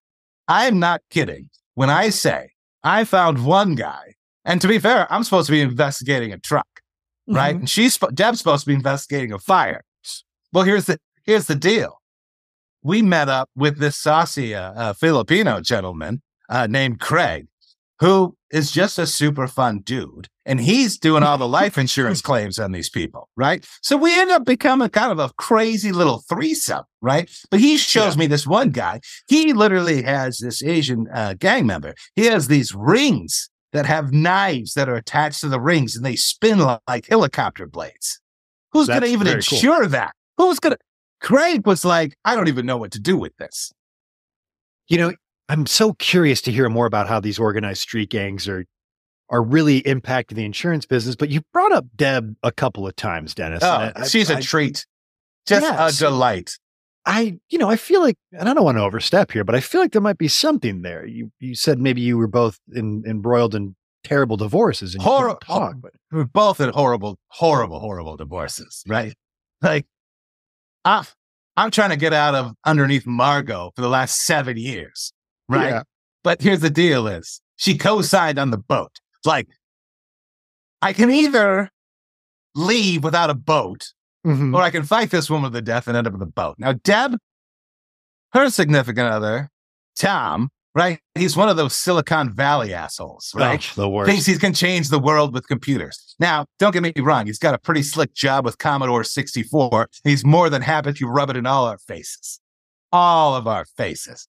I 0.48 0.68
am 0.68 0.80
not 0.80 1.01
kidding 1.10 1.50
when 1.74 1.90
I 1.90 2.10
say 2.10 2.51
I 2.84 3.04
found 3.04 3.44
one 3.46 3.74
guy, 3.74 4.13
and 4.46 4.62
to 4.62 4.68
be 4.68 4.78
fair, 4.78 5.12
I'm 5.12 5.24
supposed 5.24 5.48
to 5.48 5.51
be 5.51 5.62
investigating 5.62 6.32
a 6.32 6.38
truck, 6.38 6.68
mm-hmm. 7.28 7.36
right? 7.36 7.56
And 7.56 7.68
she's 7.68 7.98
Deb's 8.13 8.38
supposed 8.38 8.66
to 8.66 8.68
be 8.68 8.75
investigating 8.75 9.34
a 9.34 9.40
fire. 9.40 9.84
Well, 10.54 10.66
here's 10.66 10.86
the 10.86 11.00
here's 11.24 11.48
the 11.48 11.56
deal. 11.56 12.00
We 12.84 13.01
met 13.01 13.28
up 13.28 13.50
with 13.56 13.80
this 13.80 13.98
saucy 13.98 14.54
uh, 14.54 14.74
uh, 14.74 14.94
Filipino 14.94 15.62
gentleman 15.62 16.22
uh, 16.48 16.68
named 16.68 17.00
Craig, 17.00 17.48
who 18.01 18.36
is 18.50 18.72
just 18.72 18.98
a 18.98 19.05
super 19.05 19.48
fun 19.48 19.79
dude. 19.79 20.27
And 20.43 20.60
he's 20.60 20.98
doing 20.98 21.22
all 21.22 21.38
the 21.38 21.48
life 21.60 21.77
insurance 21.77 22.20
claims 22.20 22.58
on 22.58 22.72
these 22.72 22.89
people, 22.89 23.29
right? 23.38 23.65
So 23.84 23.96
we 23.96 24.20
end 24.20 24.31
up 24.31 24.43
becoming 24.43 24.89
kind 24.89 25.12
of 25.12 25.20
a 25.20 25.31
crazy 25.38 25.91
little 25.91 26.24
threesome, 26.27 26.84
right? 27.01 27.29
But 27.51 27.60
he 27.60 27.77
shows 27.77 28.15
yeah. 28.15 28.22
me 28.22 28.27
this 28.27 28.48
one 28.48 28.72
guy. 28.72 29.01
He 29.27 29.53
literally 29.53 30.01
has 30.01 30.39
this 30.39 30.63
Asian 30.63 31.08
uh, 31.13 31.36
gang 31.38 31.67
member. 31.67 31.93
He 32.15 32.25
has 32.25 32.48
these 32.48 32.74
rings 32.74 33.50
that 33.72 33.86
have 33.86 34.12
knives 34.12 34.74
that 34.74 34.89
are 34.89 34.96
attached 34.96 35.41
to 35.41 35.48
the 35.48 35.62
rings 35.62 35.96
and 35.96 36.03
they 36.03 36.15
spin 36.15 36.60
like 36.88 37.08
helicopter 37.08 37.67
blades. 37.67 38.20
Who's 38.74 38.88
going 38.88 39.01
to 39.01 39.08
even 39.08 39.27
insure 39.27 39.81
cool. 39.81 39.89
that? 39.89 40.13
Who's 40.38 40.60
going 40.60 40.74
to? 40.74 40.79
Craig 41.22 41.67
was 41.67 41.86
like, 41.86 42.15
I 42.25 42.36
don't 42.36 42.48
even 42.48 42.65
know 42.65 42.77
what 42.77 42.91
to 42.93 43.00
do 43.00 43.15
with 43.15 43.38
this. 43.38 43.72
You 44.88 44.98
know, 44.98 45.13
I'm 45.51 45.65
so 45.65 45.91
curious 45.93 46.41
to 46.43 46.51
hear 46.51 46.70
more 46.70 46.86
about 46.86 47.10
how 47.10 47.20
these 47.20 47.38
organized 47.38 47.81
street 47.81 48.10
gangs 48.10 48.48
are 48.48 48.63
are 49.29 49.43
really 49.43 49.81
impacting 49.81 50.36
the 50.36 50.46
insurance 50.46 50.86
business. 50.86 51.17
But 51.17 51.29
you 51.29 51.41
brought 51.51 51.74
up 51.74 51.86
Deb 51.93 52.36
a 52.41 52.53
couple 52.53 52.88
of 52.88 52.96
times, 52.96 53.36
Dennis. 53.36 53.62
Oh, 53.62 53.91
I, 53.93 54.08
she's 54.08 54.31
I, 54.31 54.36
a 54.36 54.38
I, 54.38 54.41
treat, 54.41 54.86
just 55.46 55.65
a 55.65 56.05
delight. 56.05 56.51
I, 57.05 57.38
you 57.50 57.58
know, 57.58 57.70
I 57.70 57.75
feel 57.75 58.00
like, 58.00 58.15
and 58.31 58.48
I 58.48 58.53
don't 58.53 58.63
want 58.63 58.77
to 58.77 58.84
overstep 58.84 59.31
here, 59.31 59.43
but 59.43 59.55
I 59.55 59.60
feel 59.60 59.81
like 59.81 59.91
there 59.91 60.01
might 60.01 60.17
be 60.17 60.29
something 60.29 60.84
there. 60.84 61.05
You, 61.05 61.31
you 61.39 61.55
said 61.55 61.79
maybe 61.79 62.00
you 62.00 62.17
were 62.17 62.27
both 62.27 62.58
in, 62.74 63.03
embroiled 63.05 63.53
in 63.53 63.75
terrible 64.05 64.38
divorces 64.38 64.93
and 64.93 65.03
you 65.03 65.10
talk. 65.41 65.75
But 65.81 65.91
we're 66.12 66.25
both 66.25 66.62
in 66.62 66.70
horrible, 66.70 67.17
horrible, 67.27 67.79
horrible 67.79 68.15
divorces, 68.15 68.84
right? 68.88 69.15
Like, 69.62 69.86
I, 70.86 71.05
I'm 71.58 71.72
trying 71.72 71.89
to 71.89 71.98
get 71.98 72.13
out 72.13 72.36
of 72.36 72.53
underneath 72.65 73.05
Margot 73.05 73.72
for 73.75 73.81
the 73.81 73.89
last 73.89 74.22
seven 74.22 74.58
years, 74.58 75.12
right? 75.51 75.70
Yeah. 75.70 75.84
But 76.24 76.41
here's 76.41 76.60
the 76.62 76.70
deal: 76.70 77.08
is 77.08 77.41
she 77.55 77.77
co-signed 77.77 78.39
on 78.39 78.51
the 78.51 78.58
boat? 78.58 78.91
It's 79.20 79.27
like, 79.27 79.48
I 80.81 80.93
can 80.93 81.12
either 81.12 81.70
leave 82.55 83.03
without 83.03 83.29
a 83.29 83.34
boat, 83.36 83.93
Mhm. 84.25 84.55
or 84.55 84.62
I 84.62 84.70
can 84.72 84.84
fight 84.84 85.12
this 85.12 85.29
woman 85.29 85.51
to 85.51 85.53
the 85.53 85.62
death 85.62 85.88
and 85.88 85.96
end 85.96 86.08
up 86.08 86.13
with 86.13 86.22
a 86.22 86.25
boat. 86.25 86.55
Now, 86.58 86.74
Deb, 86.74 87.15
her 88.34 88.50
significant 88.50 89.08
other, 89.08 89.50
Tom, 89.96 90.50
right? 90.75 91.00
He's 91.15 91.36
one 91.38 91.50
of 91.50 91.58
those 91.58 91.75
Silicon 91.75 92.34
Valley 92.34 92.74
assholes, 92.74 93.31
right? 93.36 93.65
Oh, 93.77 93.81
the 93.81 93.89
worst. 93.89 94.10
thinks 94.10 94.25
he 94.25 94.38
can 94.38 94.53
change 94.53 94.89
the 94.89 95.00
world 95.00 95.34
with 95.34 95.48
computers. 95.48 96.15
Now, 96.20 96.46
don't 96.60 96.72
get 96.72 96.81
me 96.84 96.93
wrong, 97.01 97.25
he's 97.27 97.39
got 97.39 97.53
a 97.53 97.58
pretty 97.60 97.84
slick 97.84 98.13
job 98.13 98.46
with 98.46 98.58
Commodore 98.58 99.03
64. 99.03 99.89
He's 100.03 100.25
more 100.25 100.50
than 100.50 100.62
happy 100.62 100.93
to 100.93 101.08
rub 101.08 101.29
it 101.29 101.38
in 101.38 101.46
all 101.46 101.65
our 101.65 101.77
faces. 101.77 102.39
All 102.91 103.36
of 103.36 103.48
our 103.48 103.65
faces. 103.65 104.27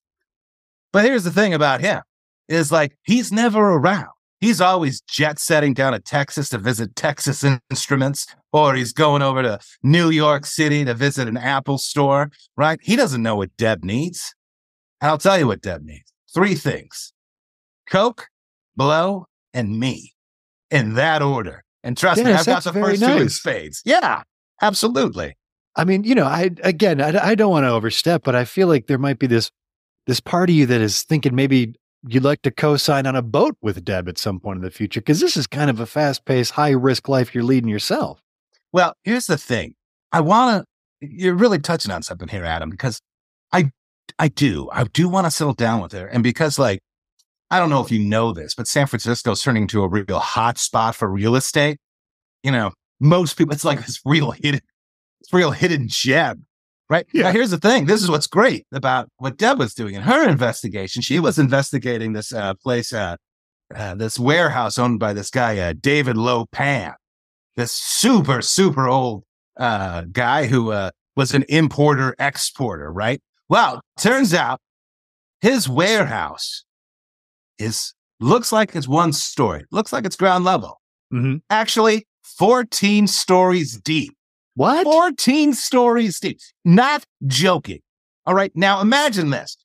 But 0.92 1.04
here's 1.04 1.25
the 1.25 1.30
thing 1.30 1.54
about 1.54 1.80
him 1.80 2.02
is 2.49 2.70
like 2.70 2.96
he's 3.04 3.32
never 3.32 3.61
around. 3.61 4.08
He's 4.40 4.61
always 4.61 5.00
jet 5.02 5.38
setting 5.38 5.72
down 5.72 5.92
to 5.92 6.00
Texas 6.00 6.49
to 6.49 6.58
visit 6.58 6.96
Texas 6.96 7.44
Instruments, 7.70 8.26
or 8.52 8.75
he's 8.75 8.92
going 8.92 9.22
over 9.22 9.40
to 9.42 9.61
New 9.84 10.11
York 10.11 10.46
City 10.46 10.84
to 10.84 10.94
visit 10.94 11.28
an 11.28 11.37
Apple 11.37 11.78
store, 11.78 12.30
right? 12.56 12.80
He 12.82 12.96
doesn't 12.96 13.22
know 13.22 13.37
what 13.37 13.56
Deb 13.56 13.84
needs. 13.84 14.34
And 15.00 15.11
I'll 15.11 15.18
tell 15.18 15.38
you 15.38 15.46
what 15.46 15.62
Deb 15.62 15.82
needs 15.84 16.12
three 16.34 16.54
things 16.54 17.12
Coke, 17.88 18.28
blow, 18.76 19.26
and 19.54 19.78
me 19.78 20.12
in 20.70 20.94
that 20.94 21.22
order. 21.22 21.62
And 21.84 21.96
trust 21.96 22.25
me, 22.25 22.32
I've 22.32 22.46
got 22.46 22.64
the 22.64 22.72
first 22.72 23.02
two 23.02 23.12
in 23.12 23.28
spades. 23.28 23.82
Yeah, 23.84 24.22
absolutely. 24.61 25.37
I 25.75 25.84
mean, 25.84 26.04
you 26.04 26.14
know, 26.14 26.26
I 26.26 26.50
again, 26.62 27.00
I, 27.00 27.28
I 27.28 27.34
don't 27.34 27.50
want 27.50 27.64
to 27.64 27.70
overstep, 27.70 28.22
but 28.25 28.34
I 28.34 28.44
feel 28.44 28.68
like 28.68 28.87
there 28.87 28.99
might 28.99 29.18
be 29.18 29.26
this 29.26 29.50
this 30.06 30.21
part 30.21 30.50
of 30.50 30.56
you 30.56 30.66
that 30.66 30.80
is 30.80 31.02
thinking 31.02 31.35
maybe 31.35 31.75
you'd 32.06 32.25
like 32.25 32.42
to 32.42 32.50
co-sign 32.50 33.06
on 33.06 33.14
a 33.14 33.23
boat 33.23 33.56
with 33.62 33.85
Deb 33.85 34.09
at 34.09 34.18
some 34.18 34.40
point 34.40 34.56
in 34.56 34.62
the 34.62 34.71
future 34.71 35.00
because 35.00 35.21
this 35.21 35.37
is 35.37 35.47
kind 35.47 35.71
of 35.71 35.78
a 35.78 35.87
fast-paced, 35.87 36.52
high-risk 36.52 37.09
life 37.09 37.35
you're 37.35 37.44
leading 37.44 37.68
yourself. 37.68 38.21
Well, 38.73 38.94
here's 39.04 39.26
the 39.26 39.38
thing. 39.38 39.75
I 40.11 40.21
want 40.21 40.66
to, 41.00 41.09
you're 41.09 41.35
really 41.35 41.59
touching 41.59 41.92
on 41.92 42.02
something 42.02 42.28
here, 42.28 42.44
Adam, 42.44 42.71
because 42.71 43.00
I, 43.52 43.71
I 44.18 44.28
do, 44.28 44.68
I 44.73 44.85
do 44.85 45.09
want 45.09 45.26
to 45.26 45.30
settle 45.30 45.54
down 45.54 45.80
with 45.80 45.92
her. 45.92 46.06
And 46.06 46.23
because 46.23 46.59
like, 46.59 46.80
I 47.50 47.59
don't 47.59 47.71
know 47.71 47.85
if 47.85 47.92
you 47.92 47.99
know 47.99 48.32
this, 48.32 48.54
but 48.54 48.66
San 48.66 48.87
Francisco 48.87 49.32
is 49.32 49.42
turning 49.42 49.62
into 49.62 49.82
a 49.82 49.88
real 49.88 50.18
hot 50.18 50.59
spot 50.59 50.97
for 50.97 51.09
real 51.09 51.37
estate. 51.37 51.78
You 52.42 52.50
know, 52.50 52.73
most 52.99 53.37
people, 53.37 53.52
it's 53.52 53.64
like 53.64 53.85
this 53.85 54.00
real 54.04 54.32
hidden, 54.32 54.61
it's 55.21 55.32
real 55.32 55.50
hidden 55.50 55.87
gem. 55.88 56.47
Right. 56.92 57.06
Yeah. 57.14 57.22
Now, 57.22 57.32
here's 57.32 57.49
the 57.49 57.56
thing. 57.56 57.87
This 57.87 58.02
is 58.02 58.11
what's 58.11 58.26
great 58.26 58.66
about 58.70 59.08
what 59.16 59.38
Deb 59.38 59.58
was 59.58 59.72
doing 59.72 59.94
in 59.94 60.02
her 60.02 60.28
investigation. 60.28 61.00
She 61.00 61.18
was 61.18 61.38
investigating 61.38 62.12
this 62.12 62.34
uh, 62.34 62.52
place, 62.52 62.92
uh, 62.92 63.16
uh, 63.75 63.94
this 63.94 64.18
warehouse 64.18 64.76
owned 64.76 65.00
by 65.00 65.14
this 65.14 65.30
guy, 65.30 65.56
uh, 65.56 65.72
David 65.72 66.18
Lo 66.18 66.44
Pan, 66.52 66.92
this 67.56 67.72
super, 67.72 68.42
super 68.42 68.88
old 68.88 69.25
uh, 69.56 70.02
guy 70.12 70.44
who 70.44 70.70
uh, 70.70 70.90
was 71.16 71.32
an 71.32 71.46
importer 71.49 72.14
exporter, 72.18 72.92
right? 72.92 73.22
Well, 73.49 73.80
turns 73.99 74.34
out 74.34 74.61
his 75.40 75.70
warehouse 75.70 76.66
is 77.58 77.94
looks 78.20 78.52
like 78.52 78.76
it's 78.76 78.87
one 78.87 79.14
story, 79.14 79.64
looks 79.70 79.94
like 79.94 80.04
it's 80.04 80.16
ground 80.16 80.44
level. 80.44 80.78
Mm-hmm. 81.11 81.37
Actually, 81.49 82.06
14 82.37 83.06
stories 83.06 83.78
deep. 83.78 84.14
What? 84.54 84.85
14 84.85 85.54
stories 85.54 86.21
deep. 86.21 86.38
Not 86.64 87.04
joking. 87.26 87.80
All 88.26 88.35
right. 88.35 88.52
Now 88.54 88.80
imagine 88.80 89.30
this. 89.30 89.56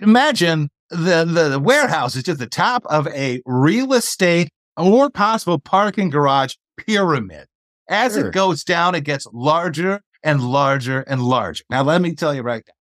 Imagine 0.00 0.70
the, 0.90 1.24
the, 1.24 1.48
the 1.50 1.60
warehouse 1.60 2.16
is 2.16 2.22
just 2.22 2.38
the 2.38 2.46
top 2.46 2.84
of 2.86 3.06
a 3.08 3.40
real 3.46 3.92
estate 3.92 4.48
or 4.76 5.10
possible 5.10 5.58
parking 5.58 6.10
garage 6.10 6.54
pyramid. 6.76 7.46
As 7.88 8.14
Sure. 8.14 8.28
it 8.28 8.32
goes 8.34 8.64
down, 8.64 8.94
it 8.94 9.02
gets 9.04 9.26
larger 9.32 10.00
and 10.22 10.40
larger 10.42 11.00
and 11.02 11.22
larger. 11.22 11.64
Now, 11.70 11.82
let 11.82 12.00
me 12.00 12.14
tell 12.14 12.34
you 12.34 12.42
right 12.42 12.62
now. 12.66 12.74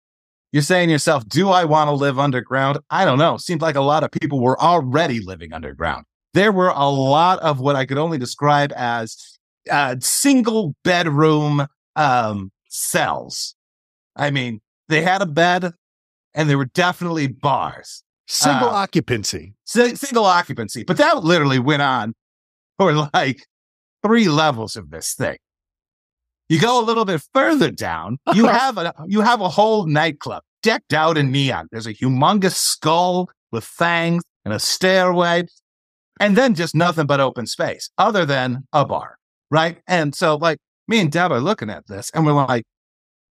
You're 0.51 0.63
saying 0.63 0.87
to 0.87 0.93
yourself, 0.93 1.27
do 1.27 1.49
I 1.49 1.65
want 1.65 1.89
to 1.89 1.93
live 1.93 2.17
underground? 2.17 2.79
I 2.89 3.03
don't 3.05 3.17
know. 3.19 3.37
Seemed 3.37 3.61
like 3.61 3.75
a 3.75 3.81
lot 3.81 4.03
of 4.03 4.11
people 4.11 4.39
were 4.41 4.59
already 4.59 5.19
living 5.19 5.53
underground. 5.53 6.05
There 6.33 6.51
were 6.51 6.69
a 6.69 6.89
lot 6.89 7.39
of 7.39 7.59
what 7.59 7.75
I 7.75 7.85
could 7.85 7.97
only 7.97 8.17
describe 8.17 8.71
as 8.75 9.36
uh, 9.69 9.95
single 9.99 10.75
bedroom 10.83 11.67
um, 11.95 12.51
cells. 12.69 13.55
I 14.15 14.31
mean, 14.31 14.61
they 14.89 15.01
had 15.01 15.21
a 15.21 15.25
bed 15.25 15.73
and 16.33 16.49
there 16.49 16.57
were 16.57 16.65
definitely 16.65 17.27
bars, 17.27 18.03
Single 18.27 18.69
uh, 18.69 18.73
occupancy. 18.73 19.53
Si- 19.65 19.95
single 19.95 20.25
occupancy. 20.25 20.83
But 20.83 20.97
that 20.97 21.23
literally 21.23 21.59
went 21.59 21.81
on 21.81 22.13
for 22.77 22.93
like 23.13 23.45
three 24.05 24.27
levels 24.27 24.75
of 24.75 24.89
this 24.91 25.13
thing. 25.13 25.37
You 26.49 26.59
go 26.59 26.81
a 26.81 26.83
little 26.83 27.05
bit 27.05 27.21
further 27.33 27.71
down, 27.71 28.17
you 28.33 28.45
have 28.45 28.77
a 28.77 28.93
you 29.07 29.21
have 29.21 29.41
a 29.41 29.49
whole 29.49 29.85
nightclub 29.85 30.43
decked 30.61 30.93
out 30.93 31.17
in 31.17 31.31
neon. 31.31 31.67
There's 31.71 31.87
a 31.87 31.93
humongous 31.93 32.55
skull 32.55 33.29
with 33.51 33.63
fangs 33.63 34.23
and 34.43 34.53
a 34.53 34.59
stairway, 34.59 35.43
and 36.19 36.35
then 36.35 36.53
just 36.53 36.75
nothing 36.75 37.05
but 37.05 37.19
open 37.19 37.47
space, 37.47 37.89
other 37.97 38.25
than 38.25 38.67
a 38.73 38.85
bar, 38.85 39.17
right? 39.51 39.79
And 39.87 40.13
so, 40.15 40.35
like 40.35 40.57
me 40.87 40.99
and 40.99 41.11
Deb 41.11 41.31
are 41.31 41.39
looking 41.41 41.69
at 41.69 41.87
this, 41.87 42.09
and 42.13 42.25
we're 42.25 42.33
like, 42.33 42.63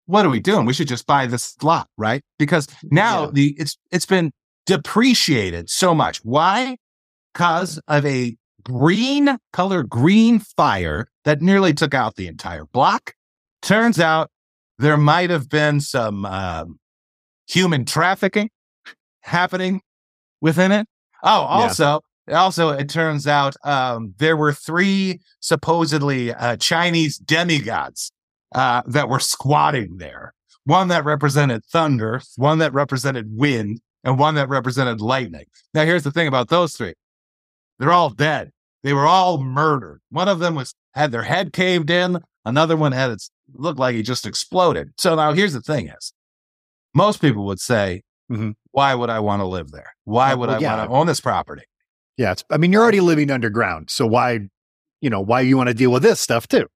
"What 0.05 0.25
are 0.25 0.29
we 0.29 0.39
doing? 0.39 0.65
We 0.65 0.73
should 0.73 0.87
just 0.87 1.07
buy 1.07 1.25
this 1.27 1.55
lot, 1.63 1.87
right?" 1.97 2.21
Because 2.37 2.67
now 2.83 3.23
Yeah. 3.25 3.29
the 3.33 3.55
it's 3.57 3.77
it's 3.91 4.05
been 4.05 4.31
depreciated 4.65 5.69
so 5.69 5.93
much. 5.95 6.17
Why? 6.23 6.77
Because 7.33 7.79
of 7.87 8.05
a 8.05 8.35
green 8.63 9.37
color 9.53 9.83
green 9.83 10.39
fire 10.39 11.07
that 11.25 11.41
nearly 11.41 11.73
took 11.73 11.93
out 11.93 12.15
the 12.15 12.27
entire 12.27 12.65
block. 12.65 13.13
Turns 13.61 13.99
out 13.99 14.29
there 14.77 14.97
might 14.97 15.29
have 15.29 15.49
been 15.49 15.79
some 15.81 16.25
um, 16.25 16.79
human 17.47 17.85
trafficking 17.85 18.49
happening 19.21 19.81
within 20.41 20.71
it. 20.71 20.87
Oh, 21.23 21.41
also, 21.41 22.01
also, 22.31 22.69
it 22.69 22.89
turns 22.89 23.27
out 23.27 23.55
um, 23.63 24.13
there 24.17 24.37
were 24.37 24.53
three 24.53 25.19
supposedly 25.39 26.33
uh, 26.33 26.57
Chinese 26.57 27.17
demigods 27.17 28.11
uh, 28.53 28.81
that 28.87 29.09
were 29.09 29.19
squatting 29.19 29.97
there. 29.97 30.33
One 30.65 30.89
that 30.89 31.05
represented 31.05 31.65
thunder, 31.65 32.21
one 32.35 32.59
that 32.59 32.73
represented 32.73 33.27
wind, 33.31 33.81
and 34.03 34.19
one 34.19 34.35
that 34.35 34.49
represented 34.49 35.01
lightning. 35.01 35.45
Now, 35.73 35.85
here's 35.85 36.03
the 36.03 36.11
thing 36.11 36.27
about 36.27 36.49
those 36.49 36.73
three: 36.73 36.93
they're 37.79 37.91
all 37.91 38.09
dead. 38.09 38.51
They 38.83 38.93
were 38.93 39.07
all 39.07 39.41
murdered. 39.41 40.01
One 40.09 40.27
of 40.27 40.39
them 40.39 40.55
was 40.55 40.75
had 40.93 41.11
their 41.11 41.23
head 41.23 41.53
caved 41.53 41.89
in. 41.89 42.19
Another 42.45 42.77
one 42.77 42.91
had 42.91 43.11
its 43.11 43.31
looked 43.53 43.79
like 43.79 43.95
he 43.95 44.03
just 44.03 44.25
exploded. 44.25 44.91
So 44.97 45.15
now 45.15 45.33
here's 45.33 45.53
the 45.53 45.61
thing: 45.61 45.87
is 45.87 46.13
most 46.93 47.21
people 47.21 47.45
would 47.45 47.59
say, 47.59 48.03
Mhm. 48.31 48.53
"Why 48.71 48.93
would 48.95 49.09
I 49.09 49.19
want 49.19 49.41
to 49.41 49.45
live 49.45 49.71
there? 49.71 49.93
Why 50.03 50.33
would 50.33 50.49
well, 50.49 50.57
I 50.57 50.61
yeah. 50.61 50.77
want 50.77 50.89
to 50.89 50.95
own 50.95 51.07
this 51.07 51.21
property?" 51.21 51.63
Yeah. 52.19 52.33
It's, 52.33 52.43
I 52.51 52.57
mean, 52.57 52.73
you're 52.73 52.83
already 52.83 52.99
living 52.99 53.31
underground. 53.31 53.89
So 53.89 54.05
why, 54.05 54.41
you 54.99 55.09
know, 55.09 55.21
why 55.21 55.39
you 55.39 55.55
want 55.55 55.69
to 55.69 55.73
deal 55.73 55.89
with 55.89 56.03
this 56.03 56.19
stuff 56.19 56.49
too? 56.49 56.67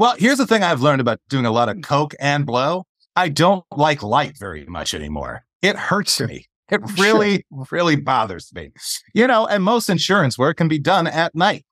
Well, 0.00 0.16
here's 0.18 0.38
the 0.38 0.48
thing 0.48 0.64
I've 0.64 0.80
learned 0.80 1.00
about 1.00 1.20
doing 1.28 1.46
a 1.46 1.52
lot 1.52 1.68
of 1.68 1.76
mm. 1.76 1.84
coke 1.84 2.12
and 2.18 2.44
blow. 2.44 2.86
I 3.14 3.28
don't 3.28 3.64
like 3.70 4.02
light 4.02 4.36
very 4.36 4.66
much 4.66 4.92
anymore. 4.92 5.44
It 5.62 5.76
hurts 5.76 6.20
me. 6.20 6.46
It 6.72 6.80
really, 6.98 7.46
really 7.70 7.94
bothers 7.94 8.50
me. 8.52 8.72
You 9.14 9.28
know, 9.28 9.46
and 9.46 9.62
most 9.62 9.88
insurance 9.88 10.36
work 10.36 10.56
can 10.56 10.66
be 10.66 10.80
done 10.80 11.06
at 11.06 11.36
night. 11.36 11.64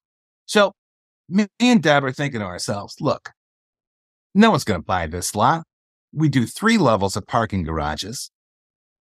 So 0.46 0.74
me 1.28 1.48
and 1.58 1.82
Deb 1.82 2.04
are 2.04 2.12
thinking 2.12 2.38
to 2.38 2.46
ourselves, 2.46 2.94
look, 3.00 3.30
no 4.32 4.50
one's 4.50 4.62
going 4.62 4.80
to 4.80 4.84
buy 4.84 5.08
this 5.08 5.34
lot. 5.34 5.64
We 6.12 6.28
do 6.28 6.46
three 6.46 6.78
levels 6.78 7.16
of 7.16 7.26
parking 7.26 7.64
garages, 7.64 8.30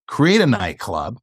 create 0.08 0.42
a 0.42 0.48
nightclub, 0.48 1.20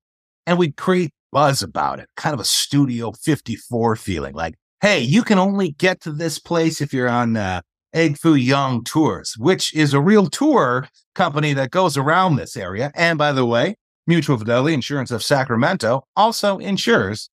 and 0.46 0.58
we 0.58 0.70
create 0.70 1.10
buzz 1.34 1.62
about 1.64 1.98
it, 1.98 2.08
kind 2.16 2.32
of 2.32 2.38
a 2.38 2.44
Studio 2.44 3.10
54 3.10 3.96
feeling 3.96 4.34
like, 4.34 4.54
hey, 4.80 5.00
you 5.00 5.24
can 5.24 5.36
only 5.38 5.72
get 5.72 6.00
to 6.02 6.12
this 6.12 6.38
place 6.38 6.80
if 6.80 6.94
you're 6.94 7.08
on 7.08 7.36
uh, 7.36 7.60
Egg 7.92 8.16
Foo 8.18 8.36
Young 8.36 8.84
Tours, 8.84 9.34
which 9.36 9.74
is 9.74 9.92
a 9.92 10.00
real 10.00 10.28
tour 10.28 10.88
company 11.16 11.52
that 11.52 11.72
goes 11.72 11.96
around 11.96 12.36
this 12.36 12.56
area. 12.56 12.92
And 12.94 13.18
by 13.18 13.32
the 13.32 13.44
way, 13.44 13.74
Mutual 14.06 14.38
Fidelity 14.38 14.74
Insurance 14.74 15.10
of 15.10 15.24
Sacramento 15.24 16.04
also 16.14 16.58
insures 16.58 17.30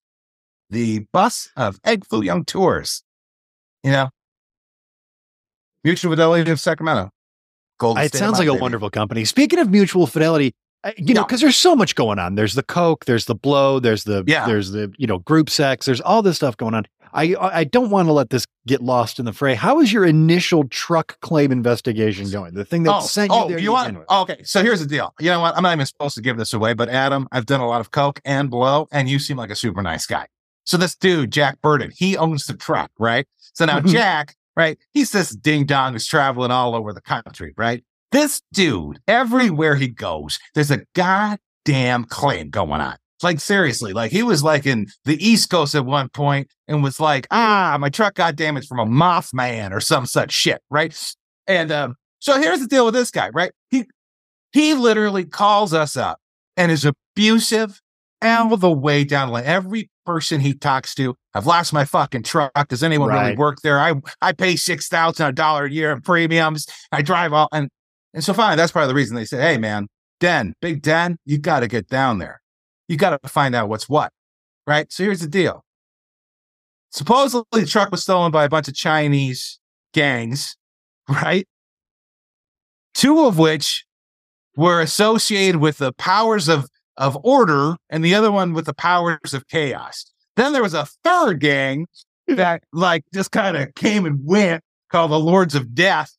the 0.72 1.06
bus 1.14 1.50
of 1.56 1.80
Egg 1.86 2.04
Foo 2.10 2.24
Young 2.24 2.44
Tours. 2.44 3.04
You 3.84 3.92
know, 3.92 4.10
Mutual 5.84 6.12
Fidelity 6.12 6.50
of 6.50 6.60
Sacramento. 6.60 7.12
Golden 7.80 8.04
It 8.04 8.10
State 8.10 8.18
sounds 8.20 8.40
like 8.40 8.48
a 8.48 8.52
baby. 8.52 8.62
wonderful 8.62 8.90
company. 8.90 9.26
Speaking 9.26 9.60
of 9.60 9.70
mutual 9.70 10.08
fidelity, 10.08 10.54
You 10.98 11.14
know, 11.14 11.22
No. 11.22 11.26
because 11.28 11.42
there's 11.42 11.58
so 11.58 11.76
much 11.76 11.96
going 11.96 12.18
on. 12.20 12.36
There's 12.36 12.56
the 12.56 12.64
coke, 12.64 13.06
there's 13.06 13.26
the 13.26 13.36
blow, 13.36 13.80
there's 13.80 14.04
the 14.04 14.24
Yeah. 14.28 14.48
there's 14.48 14.72
the 14.72 14.92
you 14.98 15.08
know 15.08 15.20
group 15.20 15.50
sex. 15.50 15.86
There's 15.86 16.02
all 16.02 16.22
this 16.22 16.38
stuff 16.38 16.58
going 16.58 16.74
on. 16.74 16.86
I 17.14 17.36
I 17.40 17.64
don't 17.66 17.90
want 17.90 18.08
to 18.08 18.14
let 18.14 18.30
this 18.30 18.46
get 18.66 18.82
lost 18.82 19.20
in 19.20 19.26
the 19.26 19.34
fray. 19.34 19.54
How 19.56 19.80
is 19.82 19.92
your 19.92 20.06
initial 20.06 20.64
truck 20.70 21.20
claim 21.20 21.52
investigation 21.52 22.30
going? 22.32 22.54
The 22.54 22.64
thing 22.66 22.84
that 22.84 22.96
oh, 22.96 23.02
sent 23.02 23.32
you 23.32 23.38
oh, 23.38 23.48
there. 23.50 23.60
you 23.60 23.74
want? 23.74 24.00
with? 24.00 24.10
Okay, 24.10 24.42
so 24.44 24.64
here's 24.64 24.80
the 24.80 24.88
deal. 24.88 25.14
You 25.20 25.30
know 25.30 25.42
what? 25.42 25.56
I'm 25.56 25.64
not 25.64 25.74
even 25.74 25.86
supposed 25.86 26.16
to 26.16 26.22
give 26.22 26.38
this 26.38 26.54
away, 26.54 26.74
but 26.74 26.90
Adam, 26.90 27.28
I've 27.32 27.46
done 27.46 27.60
a 27.60 27.68
lot 27.68 27.82
of 27.82 27.92
coke 27.92 28.22
and 28.24 28.50
blow, 28.50 28.88
and 28.92 29.10
you 29.10 29.20
seem 29.20 29.38
like 29.38 29.50
a 29.50 29.56
super 29.56 29.82
nice 29.82 30.06
guy. 30.06 30.28
So 30.64 30.78
this 30.78 30.96
dude, 30.96 31.32
Jack 31.32 31.60
Burton, 31.62 31.92
he 31.96 32.16
owns 32.18 32.46
the 32.48 32.54
truck, 32.54 32.92
right? 32.98 33.28
So 33.54 33.66
now 33.66 33.82
Mhm. 33.82 33.90
Jack, 33.92 34.36
right? 34.56 34.78
He's 34.94 35.12
this 35.12 35.32
ding 35.32 35.66
dong 35.66 35.94
who's 35.94 36.06
traveling 36.08 36.50
all 36.52 36.76
over 36.76 36.94
the 36.94 37.02
country, 37.02 37.54
right? 37.58 37.84
This 38.12 38.42
dude, 38.54 39.00
everywhere 39.08 39.76
he 39.76 39.88
goes, 39.88 40.38
there's 40.54 40.72
a 40.72 40.82
goddamn 40.96 42.06
claim 42.06 42.50
going 42.50 42.82
on. 42.82 42.98
Like 43.24 43.40
seriously, 43.40 43.94
like 43.94 44.12
he 44.12 44.24
was 44.24 44.44
like 44.44 44.66
in 44.66 44.88
the 45.06 45.24
East 45.24 45.52
Coast 45.52 45.76
at 45.76 45.86
one 45.86 46.10
point 46.10 46.48
and 46.68 46.82
was 46.82 47.00
like, 47.00 47.28
ah, 47.30 47.78
my 47.80 47.90
truck 47.90 48.16
got 48.16 48.36
damaged 48.36 48.68
from 48.68 48.80
a 48.80 48.86
Mothman 48.86 49.72
or 49.72 49.80
some 49.80 50.08
such 50.08 50.32
shit, 50.32 50.60
right? 50.72 50.98
And 51.46 51.72
um, 51.72 51.96
so 52.18 52.40
here's 52.42 52.60
the 52.62 52.68
deal 52.68 52.84
with 52.86 52.96
this 52.96 53.12
guy, 53.12 53.30
right? 53.30 53.52
He 53.70 53.86
he 54.54 54.74
literally 54.74 55.24
calls 55.24 55.72
us 55.72 55.96
up 55.96 56.18
and 56.58 56.72
is 56.72 56.84
abusive 56.84 57.80
all 58.24 58.58
the 58.58 58.72
way 58.72 59.04
down 59.04 59.28
the 59.28 59.34
line. 59.34 59.46
Every 59.46 59.90
person 60.04 60.40
he 60.40 60.54
talks 60.54 60.96
to, 60.96 61.16
I've 61.36 61.46
lost 61.46 61.74
my 61.74 61.86
fucking 61.86 62.24
truck. 62.24 62.68
Does 62.70 62.82
anyone 62.82 63.10
really 63.10 63.36
work 63.36 63.60
there? 63.62 63.80
I 63.80 63.94
I 64.22 64.32
pay 64.32 64.56
six 64.56 64.88
thousand 64.88 65.28
a 65.28 65.32
dollar 65.32 65.66
a 65.66 65.72
year 65.72 65.92
in 65.92 66.02
premiums. 66.02 66.66
I 66.92 67.04
drive 67.04 67.34
all 67.34 67.50
and 67.52 67.70
and 68.14 68.24
so 68.24 68.34
finally, 68.34 68.58
That's 68.58 68.72
part 68.72 68.84
of 68.84 68.90
the 68.90 68.96
reason 68.96 69.16
they 69.16 69.26
said, 69.26 69.42
hey 69.42 69.58
man, 69.58 69.88
Den, 70.20 70.54
Big 70.62 70.82
Den, 70.82 71.18
you 71.26 71.38
got 71.38 71.62
to 71.62 71.68
get 71.68 71.88
down 71.88 72.20
there. 72.20 72.42
You 72.88 72.98
got 72.98 73.22
to 73.22 73.30
find 73.30 73.56
out 73.56 73.70
what's 73.70 73.88
what, 73.88 74.12
right? 74.68 74.92
So 74.92 75.04
here's 75.04 75.22
the 75.22 75.28
deal. 75.28 75.64
Supposedly 76.92 77.62
the 77.62 77.66
truck 77.66 77.92
was 77.92 78.04
stolen 78.04 78.32
by 78.32 78.44
a 78.44 78.50
bunch 78.50 78.68
of 78.68 78.76
Chinese 78.76 79.60
gangs, 79.94 80.56
right? 81.10 81.48
Two 82.94 83.26
of 83.26 83.38
which 83.38 83.86
were 84.58 84.82
associated 84.82 85.62
with 85.62 85.78
the 85.78 85.94
powers 85.94 86.50
of, 86.50 86.68
of 86.98 87.18
order 87.24 87.78
and 87.90 88.04
the 88.04 88.14
other 88.14 88.32
one 88.32 88.54
with 88.54 88.66
the 88.66 88.74
powers 88.74 89.34
of 89.34 89.48
chaos. 89.48 90.06
Then 90.36 90.52
there 90.52 90.62
was 90.62 90.74
a 90.74 90.88
third 91.04 91.40
gang 91.40 91.88
that 92.28 92.64
like 92.74 93.04
just 93.14 93.32
kind 93.32 93.56
of 93.56 93.74
came 93.76 94.06
and 94.06 94.20
went 94.24 94.62
called 94.92 95.12
the 95.12 95.20
Lords 95.20 95.56
of 95.56 95.74
Death 95.74 96.12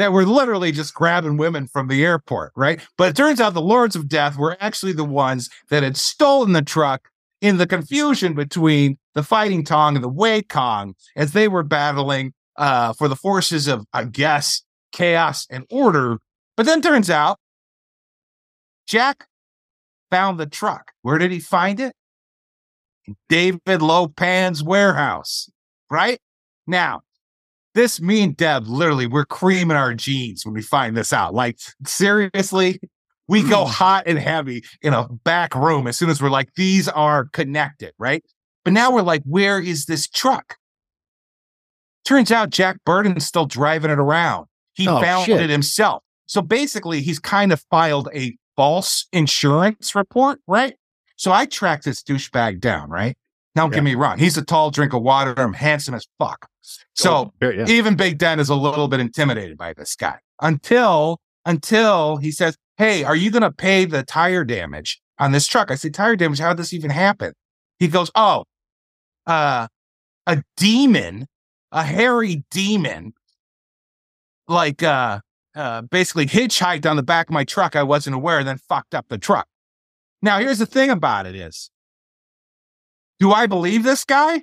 that 0.00 0.12
were 0.12 0.24
literally 0.24 0.72
just 0.72 0.94
grabbing 0.94 1.36
women 1.36 1.66
from 1.66 1.88
the 1.88 2.04
airport, 2.04 2.52
right? 2.56 2.80
But 2.96 3.10
it 3.10 3.16
turns 3.16 3.40
out 3.40 3.54
the 3.54 3.60
Lords 3.60 3.94
of 3.94 4.08
Death 4.08 4.38
were 4.38 4.56
actually 4.60 4.92
the 4.92 5.04
ones 5.04 5.50
that 5.68 5.82
had 5.82 5.96
stolen 5.96 6.52
the 6.52 6.62
truck 6.62 7.08
in 7.40 7.58
the 7.58 7.66
confusion 7.66 8.34
between 8.34 8.98
the 9.14 9.22
Fighting 9.22 9.64
Tong 9.64 9.96
and 9.96 10.04
the 10.04 10.08
Wing 10.08 10.44
Kong 10.48 10.94
as 11.16 11.32
they 11.32 11.48
were 11.48 11.62
battling 11.62 12.32
uh, 12.56 12.92
for 12.94 13.08
the 13.08 13.16
forces 13.16 13.68
of, 13.68 13.84
I 13.92 14.04
guess, 14.04 14.62
chaos 14.92 15.46
and 15.50 15.64
order. 15.70 16.18
But 16.56 16.66
then 16.66 16.82
turns 16.82 17.10
out 17.10 17.38
Jack 18.86 19.26
found 20.10 20.40
the 20.40 20.46
truck. 20.46 20.92
Where 21.02 21.18
did 21.18 21.30
he 21.30 21.40
find 21.40 21.78
it? 21.78 21.94
David 23.28 23.82
Lo 23.82 24.08
Pan's 24.08 24.62
warehouse, 24.62 25.50
right? 25.90 26.18
Now, 26.66 27.02
this 27.74 28.00
me 28.00 28.22
and 28.22 28.36
Deb 28.36 28.66
literally 28.66 29.06
we're 29.06 29.24
creaming 29.24 29.76
our 29.76 29.94
jeans 29.94 30.44
when 30.44 30.54
we 30.54 30.62
find 30.62 30.96
this 30.96 31.12
out. 31.12 31.34
Like 31.34 31.58
seriously, 31.86 32.80
we 33.28 33.42
go 33.42 33.64
mm. 33.64 33.68
hot 33.68 34.04
and 34.06 34.18
heavy 34.18 34.64
in 34.82 34.92
a 34.92 35.08
back 35.24 35.54
room 35.54 35.86
as 35.86 35.96
soon 35.96 36.10
as 36.10 36.20
we're 36.20 36.30
like, 36.30 36.54
these 36.56 36.88
are 36.88 37.26
connected, 37.32 37.92
right? 37.98 38.24
But 38.64 38.72
now 38.72 38.92
we're 38.92 39.02
like, 39.02 39.22
where 39.24 39.60
is 39.60 39.86
this 39.86 40.08
truck? 40.08 40.56
Turns 42.04 42.32
out 42.32 42.50
Jack 42.50 42.78
Burton's 42.84 43.24
still 43.24 43.46
driving 43.46 43.90
it 43.90 43.98
around. 43.98 44.46
He 44.72 44.88
Oh, 44.88 45.00
found 45.00 45.26
shit. 45.26 45.40
it 45.40 45.50
himself. 45.50 46.02
So 46.26 46.42
basically, 46.42 47.02
he's 47.02 47.18
kind 47.18 47.52
of 47.52 47.64
filed 47.70 48.08
a 48.14 48.36
false 48.56 49.06
insurance 49.12 49.94
report, 49.94 50.40
right? 50.46 50.74
So 51.16 51.32
I 51.32 51.46
tracked 51.46 51.84
this 51.84 52.02
douchebag 52.02 52.60
down, 52.60 52.90
right? 52.90 53.16
Now, 53.54 53.62
don't 53.62 53.72
Yeah. 53.72 53.76
get 53.76 53.84
me 53.84 53.94
wrong. 53.94 54.18
He's 54.18 54.36
a 54.36 54.44
tall 54.44 54.70
drink 54.70 54.92
of 54.92 55.02
water. 55.02 55.34
I'm 55.36 55.52
handsome 55.52 55.94
as 55.94 56.06
fuck. 56.18 56.48
So 56.94 57.32
yeah. 57.40 57.66
even 57.68 57.96
Big 57.96 58.18
Den 58.18 58.38
is 58.40 58.48
a 58.48 58.54
little 58.54 58.88
bit 58.88 59.00
intimidated 59.00 59.56
by 59.56 59.72
this 59.72 59.96
guy 59.96 60.18
until 60.40 61.20
until 61.44 62.18
he 62.18 62.30
says, 62.30 62.56
"Hey, 62.76 63.04
are 63.04 63.16
you 63.16 63.30
going 63.30 63.42
to 63.42 63.50
pay 63.50 63.84
the 63.84 64.02
tire 64.02 64.44
damage 64.44 65.00
on 65.18 65.32
this 65.32 65.46
truck?" 65.46 65.70
I 65.70 65.74
say, 65.74 65.90
"Tire 65.90 66.16
damage? 66.16 66.38
How 66.38 66.50
did 66.50 66.58
this 66.58 66.72
even 66.72 66.90
happen?" 66.90 67.32
He 67.78 67.88
goes, 67.88 68.10
"Oh, 68.14 68.44
uh, 69.26 69.68
a 70.26 70.42
demon, 70.56 71.26
a 71.72 71.82
hairy 71.82 72.44
demon, 72.50 73.14
like 74.48 74.82
uh, 74.82 75.20
uh, 75.54 75.82
basically 75.82 76.26
hitchhiked 76.26 76.88
on 76.88 76.96
the 76.96 77.02
back 77.02 77.28
of 77.28 77.32
my 77.32 77.44
truck. 77.44 77.74
I 77.74 77.82
wasn't 77.82 78.16
aware, 78.16 78.38
and 78.38 78.48
then 78.48 78.58
fucked 78.58 78.94
up 78.94 79.06
the 79.08 79.18
truck." 79.18 79.46
Now, 80.22 80.38
here's 80.38 80.58
the 80.58 80.66
thing 80.66 80.90
about 80.90 81.26
it 81.26 81.34
is, 81.34 81.70
do 83.18 83.32
I 83.32 83.46
believe 83.46 83.84
this 83.84 84.04
guy? 84.04 84.42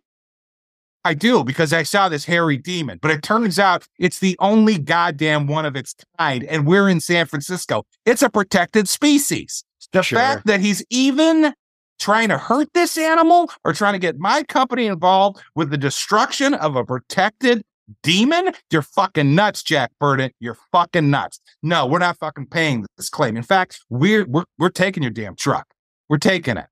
I 1.07 1.13
do 1.13 1.45
because 1.45 1.71
I 1.71 1.83
saw 1.83 2.09
this 2.09 2.25
hairy 2.25 2.57
demon, 2.57 2.99
but 3.01 3.11
it 3.11 3.23
turns 3.23 3.57
out 3.57 3.87
it's 3.97 4.19
the 4.19 4.35
only 4.39 4.77
goddamn 4.77 5.47
one 5.47 5.65
of 5.65 5.77
its 5.77 5.95
kind, 6.19 6.43
and 6.43 6.67
we're 6.67 6.89
in 6.89 6.99
San 6.99 7.25
Francisco. 7.27 7.85
It's 8.05 8.21
a 8.21 8.29
protected 8.29 8.89
species. 8.89 9.63
The 9.93 10.01
Sure. 10.01 10.19
fact 10.19 10.45
that 10.47 10.59
he's 10.59 10.83
even 10.89 11.53
trying 11.97 12.27
to 12.27 12.37
hurt 12.37 12.67
this 12.73 12.97
animal 12.97 13.49
or 13.63 13.71
trying 13.71 13.93
to 13.93 13.99
get 13.99 14.19
my 14.19 14.43
company 14.43 14.85
involved 14.85 15.41
with 15.55 15.69
the 15.69 15.77
destruction 15.77 16.53
of 16.53 16.75
a 16.75 16.83
protected 16.83 17.63
demon, 18.03 18.51
you're 18.69 18.81
fucking 18.81 19.33
nuts, 19.33 19.63
Jack 19.63 19.91
Burton. 20.01 20.31
You're 20.41 20.57
fucking 20.73 21.09
nuts. 21.09 21.39
No, 21.63 21.85
we're 21.87 21.99
not 21.99 22.17
fucking 22.17 22.47
paying 22.47 22.85
this 22.97 23.09
claim. 23.09 23.37
In 23.37 23.43
fact, 23.43 23.79
we're 23.89 24.25
we're 24.25 24.43
we're 24.59 24.69
taking 24.69 25.03
your 25.03 25.11
damn 25.13 25.37
truck. 25.37 25.67
We're 26.09 26.17
taking 26.17 26.57
it. 26.57 26.67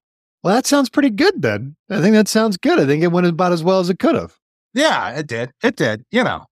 Well, 0.46 0.54
that 0.54 0.68
sounds 0.68 0.92
pretty 0.92 1.10
good 1.10 1.42
then. 1.42 1.76
I 1.90 2.02
think 2.02 2.14
that 2.14 2.28
sounds 2.28 2.56
good. 2.56 2.80
I 2.80 2.86
think 2.86 3.02
it 3.02 3.12
went 3.12 3.26
about 3.26 3.52
as 3.52 3.64
well 3.64 3.80
as 3.80 3.90
it 3.90 3.98
could 3.98 4.14
have. 4.14 4.36
Yeah, 4.76 5.10
it 5.18 5.26
did. 5.26 5.50
It 5.64 5.76
did. 5.76 6.06
You 6.12 6.24
know, 6.24 6.46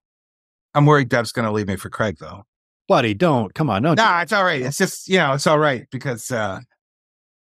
I'm 0.74 0.84
worried 0.84 1.08
Deb's 1.08 1.30
going 1.30 1.46
to 1.46 1.52
leave 1.52 1.68
me 1.68 1.76
for 1.76 1.90
Craig, 1.90 2.16
though. 2.18 2.42
Buddy, 2.88 3.14
don't. 3.14 3.54
Come 3.54 3.70
on. 3.70 3.84
No. 3.84 3.94
Nah, 3.94 4.22
it's 4.22 4.32
all 4.32 4.42
right. 4.42 4.60
It's 4.62 4.78
just, 4.78 5.08
you 5.08 5.18
know, 5.18 5.34
it's 5.34 5.46
all 5.46 5.60
right 5.60 5.86
because 5.92 6.32
uh 6.32 6.58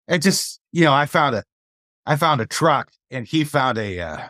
it 0.10 0.18
just, 0.18 0.60
you 0.74 0.84
know, 0.84 0.92
I 0.92 1.06
found 1.06 1.34
a 1.34 1.46
I 2.06 2.18
found 2.18 2.42
a 2.42 2.46
truck 2.46 2.92
and 3.10 3.26
he 3.26 3.46
found 3.46 3.78
a 3.78 4.02
uh 4.02 4.28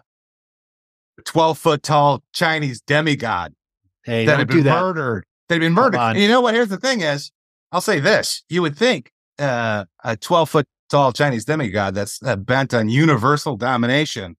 12 1.26 1.58
foot 1.58 1.82
tall 1.82 2.21
Chinese 2.32 2.80
demigod 2.82 3.56
Hey, 4.04 4.28
that 4.28 4.38
had 4.38 4.47
been 4.49 4.65
that. 4.65 4.80
murdered. 4.80 5.26
That 5.49 5.56
had 5.56 5.62
been 5.62 5.73
murdered. 5.73 5.99
And 5.99 6.19
you 6.19 6.28
know 6.28 6.41
what? 6.41 6.54
Here's 6.54 6.69
the 6.69 6.78
thing 6.78 7.02
is, 7.02 7.32
I'll 7.71 7.82
say 7.82 7.99
this. 7.99 8.43
You 8.49 8.62
would 8.62 8.78
think 8.78 9.12
uh 9.39 9.86
a 10.04 10.15
12 10.15 10.47
foot 10.47 10.67
tall 10.93 11.12
Chinese 11.12 11.43
demigod 11.43 11.95
that's 11.95 12.21
uh, 12.23 12.36
bent 12.36 12.73
on 12.73 12.88
universal 12.88 13.58
domination 13.58 14.36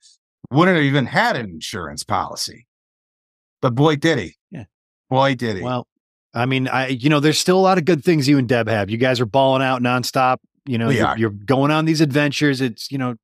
wouldn't 0.52 0.76
have 0.76 0.84
even 0.84 1.06
had 1.06 1.34
an 1.34 1.46
insurance 1.46 2.04
policy. 2.04 2.66
But 3.60 3.74
boy, 3.74 3.96
did 3.96 4.18
he. 4.18 4.36
Yeah. 4.52 4.64
Boy, 5.10 5.34
did 5.34 5.56
he. 5.56 5.62
Well, 5.62 5.88
I 6.32 6.46
mean, 6.46 6.68
I 6.68 6.88
you 6.88 7.10
know, 7.10 7.18
there's 7.18 7.38
still 7.38 7.58
a 7.58 7.60
lot 7.60 7.76
of 7.76 7.84
good 7.84 8.04
things 8.04 8.28
you 8.28 8.38
and 8.38 8.48
Deb 8.48 8.68
have. 8.68 8.88
You 8.88 8.98
guys 8.98 9.20
are 9.20 9.26
balling 9.26 9.62
out 9.62 9.82
nonstop. 9.82 10.36
You 10.64 10.78
know, 10.78 10.90
you're, 10.90 11.18
you're 11.18 11.30
going 11.30 11.70
on 11.70 11.86
these 11.86 12.00
adventures. 12.00 12.60
It's 12.60 12.90
you 12.92 12.98
know, 12.98 13.16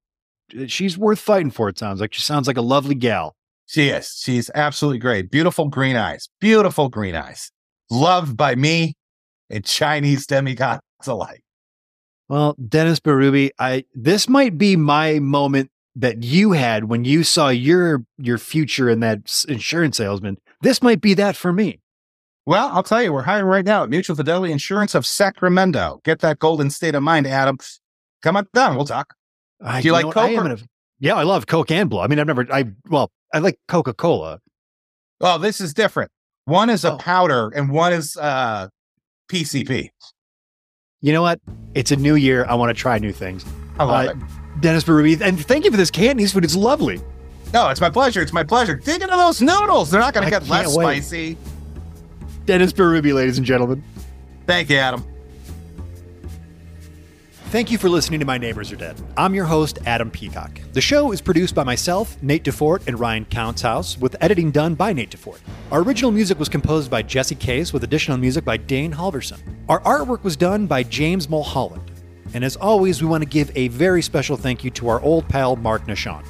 she's 0.66 0.98
worth 0.98 1.20
fighting 1.20 1.50
for. 1.50 1.68
It 1.68 1.78
sounds 1.78 2.00
like 2.00 2.12
she 2.12 2.22
sounds 2.22 2.48
like 2.48 2.56
a 2.56 2.62
lovely 2.62 2.96
gal. 2.96 3.36
She 3.66 3.90
is. 3.90 4.20
She's 4.20 4.50
absolutely 4.56 4.98
great. 4.98 5.30
Beautiful 5.30 5.68
green 5.68 5.94
eyes. 5.94 6.28
Beautiful 6.40 6.88
green 6.88 7.14
eyes. 7.14 7.52
Loved 7.90 8.36
by 8.36 8.56
me 8.56 8.94
and 9.48 9.64
Chinese 9.64 10.26
demigods 10.26 10.80
alike. 11.06 11.42
Well, 12.30 12.54
Dennis 12.68 13.00
Barubi, 13.00 13.50
I 13.58 13.84
this 13.92 14.28
might 14.28 14.56
be 14.56 14.76
my 14.76 15.18
moment 15.18 15.68
that 15.96 16.22
you 16.22 16.52
had 16.52 16.84
when 16.84 17.04
you 17.04 17.24
saw 17.24 17.48
your 17.48 18.04
your 18.18 18.38
future 18.38 18.88
in 18.88 19.00
that 19.00 19.44
insurance 19.48 19.96
salesman. 19.96 20.38
This 20.62 20.80
might 20.80 21.00
be 21.00 21.12
that 21.14 21.34
for 21.34 21.52
me. 21.52 21.80
Well, 22.46 22.68
I'll 22.72 22.84
tell 22.84 23.02
you, 23.02 23.12
we're 23.12 23.22
hiring 23.22 23.46
right 23.46 23.64
now 23.64 23.82
at 23.82 23.90
Mutual 23.90 24.14
Fidelity 24.14 24.52
Insurance 24.52 24.94
of 24.94 25.04
Sacramento. 25.04 26.00
Get 26.04 26.20
that 26.20 26.38
golden 26.38 26.70
state 26.70 26.94
of 26.94 27.02
mind, 27.02 27.26
Adam. 27.26 27.58
Come 28.22 28.36
on 28.36 28.46
down. 28.54 28.76
We'll 28.76 28.84
talk. 28.86 29.12
I, 29.60 29.80
Do 29.80 29.88
you 29.88 29.92
like 29.92 30.04
know? 30.04 30.10
I 30.10 30.34
Coke 30.36 30.46
or- 30.46 30.56
yeah, 31.00 31.16
I 31.16 31.24
love 31.24 31.48
Coke 31.48 31.72
and 31.72 31.90
Blue. 31.90 31.98
I 31.98 32.06
mean, 32.06 32.20
I've 32.20 32.28
never. 32.28 32.46
I 32.52 32.66
well, 32.88 33.10
I 33.34 33.40
like 33.40 33.58
Coca 33.66 33.92
Cola. 33.92 34.38
Oh, 35.20 35.36
this 35.38 35.60
is 35.60 35.74
different. 35.74 36.12
One 36.44 36.70
is 36.70 36.84
a 36.84 36.92
Oh. 36.92 36.96
powder 36.96 37.48
and 37.48 37.70
one 37.72 37.92
is 37.92 38.16
uh, 38.16 38.68
PCP. 39.32 39.90
You 41.02 41.12
know 41.12 41.22
what? 41.22 41.40
It's 41.74 41.90
a 41.92 41.96
new 41.96 42.14
year. 42.14 42.44
I 42.48 42.54
want 42.54 42.68
to 42.70 42.80
try 42.80 42.98
new 42.98 43.12
things. 43.12 43.44
I 43.78 43.84
love 43.84 44.06
Uh, 44.08 44.10
it. 44.10 44.16
Dennis 44.60 44.84
Barubi, 44.84 45.18
and 45.22 45.42
thank 45.46 45.64
you 45.64 45.70
for 45.70 45.76
this 45.78 45.90
Cantonese 45.90 46.32
food. 46.32 46.44
It's 46.44 46.56
lovely. 46.56 47.00
No, 47.54 47.68
it's 47.70 47.80
my 47.80 47.88
pleasure. 47.88 48.20
It's 48.20 48.32
my 48.32 48.44
pleasure. 48.44 48.74
Dig 48.76 49.00
into 49.00 49.16
those 49.16 49.40
noodles. 49.40 49.90
They're 49.90 50.00
not 50.00 50.12
going 50.12 50.24
to 50.24 50.30
get 50.30 50.46
less 50.48 50.76
wait. 50.76 51.02
spicy. 51.02 51.36
Dennis 52.44 52.72
Barubi, 52.72 53.12
ladies 53.14 53.38
and 53.38 53.46
gentlemen. 53.46 53.82
Thank 54.46 54.68
you, 54.68 54.76
Adam. 54.76 55.04
Thank 57.50 57.72
you 57.72 57.78
for 57.78 57.88
listening 57.88 58.20
to 58.20 58.26
My 58.26 58.38
Neighbors 58.38 58.70
Are 58.70 58.76
Dead. 58.76 58.94
I'm 59.16 59.34
your 59.34 59.44
host, 59.44 59.80
Adam 59.84 60.08
Peacock. 60.08 60.60
The 60.72 60.80
show 60.80 61.10
is 61.10 61.20
produced 61.20 61.52
by 61.52 61.64
myself, 61.64 62.16
Nate 62.22 62.44
DeFort, 62.44 62.86
and 62.86 63.00
Ryan 63.00 63.24
Countshouse, 63.24 63.98
with 63.98 64.14
editing 64.20 64.52
done 64.52 64.76
by 64.76 64.92
Nate 64.92 65.10
DeFort. 65.10 65.40
Our 65.72 65.82
original 65.82 66.12
music 66.12 66.38
was 66.38 66.48
composed 66.48 66.92
by 66.92 67.02
Jesse 67.02 67.34
Case, 67.34 67.72
with 67.72 67.82
additional 67.82 68.18
music 68.18 68.44
by 68.44 68.56
Dane 68.56 68.92
Halverson. 68.92 69.40
Our 69.68 69.80
artwork 69.80 70.22
was 70.22 70.36
done 70.36 70.68
by 70.68 70.84
James 70.84 71.28
Mulholland. 71.28 71.90
And 72.34 72.44
as 72.44 72.54
always, 72.54 73.02
we 73.02 73.08
want 73.08 73.24
to 73.24 73.28
give 73.28 73.50
a 73.56 73.66
very 73.66 74.00
special 74.00 74.36
thank 74.36 74.62
you 74.62 74.70
to 74.70 74.88
our 74.88 75.00
old 75.00 75.28
pal, 75.28 75.56
Mark 75.56 75.86
Nashon. 75.88 76.24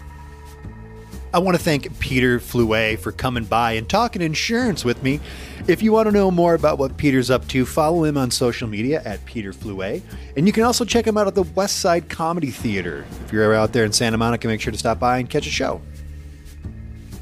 I 1.32 1.38
want 1.38 1.56
to 1.56 1.62
thank 1.62 1.96
Peter 2.00 2.40
Flouet 2.40 2.98
for 2.98 3.12
coming 3.12 3.44
by 3.44 3.72
and 3.72 3.88
talking 3.88 4.20
insurance 4.20 4.84
with 4.84 5.00
me. 5.04 5.20
If 5.68 5.80
you 5.80 5.92
want 5.92 6.08
to 6.08 6.12
know 6.12 6.28
more 6.28 6.54
about 6.54 6.78
what 6.78 6.96
Peter's 6.96 7.30
up 7.30 7.46
to, 7.48 7.64
follow 7.64 8.02
him 8.02 8.18
on 8.18 8.32
social 8.32 8.66
media 8.66 9.00
at 9.04 9.24
Peter 9.26 9.52
Flouet. 9.52 10.02
And 10.36 10.48
you 10.48 10.52
can 10.52 10.64
also 10.64 10.84
check 10.84 11.06
him 11.06 11.16
out 11.16 11.28
at 11.28 11.36
the 11.36 11.44
West 11.44 11.78
Side 11.78 12.08
Comedy 12.08 12.50
Theater. 12.50 13.04
If 13.24 13.32
you're 13.32 13.44
ever 13.44 13.54
out 13.54 13.72
there 13.72 13.84
in 13.84 13.92
Santa 13.92 14.18
Monica, 14.18 14.48
make 14.48 14.60
sure 14.60 14.72
to 14.72 14.78
stop 14.78 14.98
by 14.98 15.18
and 15.18 15.30
catch 15.30 15.46
a 15.46 15.50
show. 15.50 15.80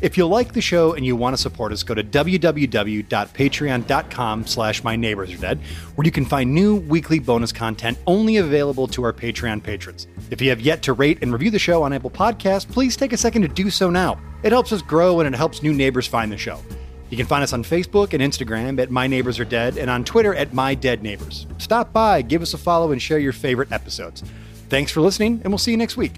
If 0.00 0.16
you 0.16 0.26
like 0.26 0.52
the 0.52 0.60
show 0.60 0.92
and 0.92 1.04
you 1.04 1.16
want 1.16 1.34
to 1.34 1.42
support 1.42 1.72
us, 1.72 1.82
go 1.82 1.92
to 1.92 2.04
www.patreon.com 2.04 4.46
slash 4.46 4.84
my 4.84 4.94
neighbors 4.94 5.32
are 5.32 5.38
dead, 5.38 5.58
where 5.96 6.04
you 6.04 6.12
can 6.12 6.24
find 6.24 6.54
new 6.54 6.76
weekly 6.76 7.18
bonus 7.18 7.50
content 7.50 7.98
only 8.06 8.36
available 8.36 8.86
to 8.88 9.02
our 9.02 9.12
Patreon 9.12 9.60
patrons. 9.60 10.06
If 10.30 10.40
you 10.40 10.50
have 10.50 10.60
yet 10.60 10.82
to 10.82 10.92
rate 10.92 11.18
and 11.20 11.32
review 11.32 11.50
the 11.50 11.58
show 11.58 11.82
on 11.82 11.92
Apple 11.92 12.10
Podcasts, 12.10 12.70
please 12.70 12.96
take 12.96 13.12
a 13.12 13.16
second 13.16 13.42
to 13.42 13.48
do 13.48 13.70
so 13.70 13.90
now. 13.90 14.20
It 14.44 14.52
helps 14.52 14.72
us 14.72 14.82
grow 14.82 15.18
and 15.18 15.34
it 15.34 15.36
helps 15.36 15.64
new 15.64 15.74
neighbors 15.74 16.06
find 16.06 16.30
the 16.30 16.38
show. 16.38 16.60
You 17.10 17.16
can 17.16 17.26
find 17.26 17.42
us 17.42 17.52
on 17.52 17.64
Facebook 17.64 18.12
and 18.12 18.22
Instagram 18.22 18.80
at 18.80 18.90
My 18.90 19.06
Neighbors 19.06 19.40
Are 19.40 19.44
Dead 19.44 19.78
and 19.78 19.90
on 19.90 20.04
Twitter 20.04 20.34
at 20.34 20.52
My 20.52 20.74
Dead 20.74 21.02
Neighbors. 21.02 21.46
Stop 21.56 21.92
by, 21.92 22.22
give 22.22 22.42
us 22.42 22.54
a 22.54 22.58
follow, 22.58 22.92
and 22.92 23.00
share 23.00 23.18
your 23.18 23.32
favorite 23.32 23.72
episodes. 23.72 24.22
Thanks 24.68 24.92
for 24.92 25.00
listening, 25.00 25.40
and 25.42 25.50
we'll 25.50 25.58
see 25.58 25.70
you 25.70 25.78
next 25.78 25.96
week. 25.96 26.12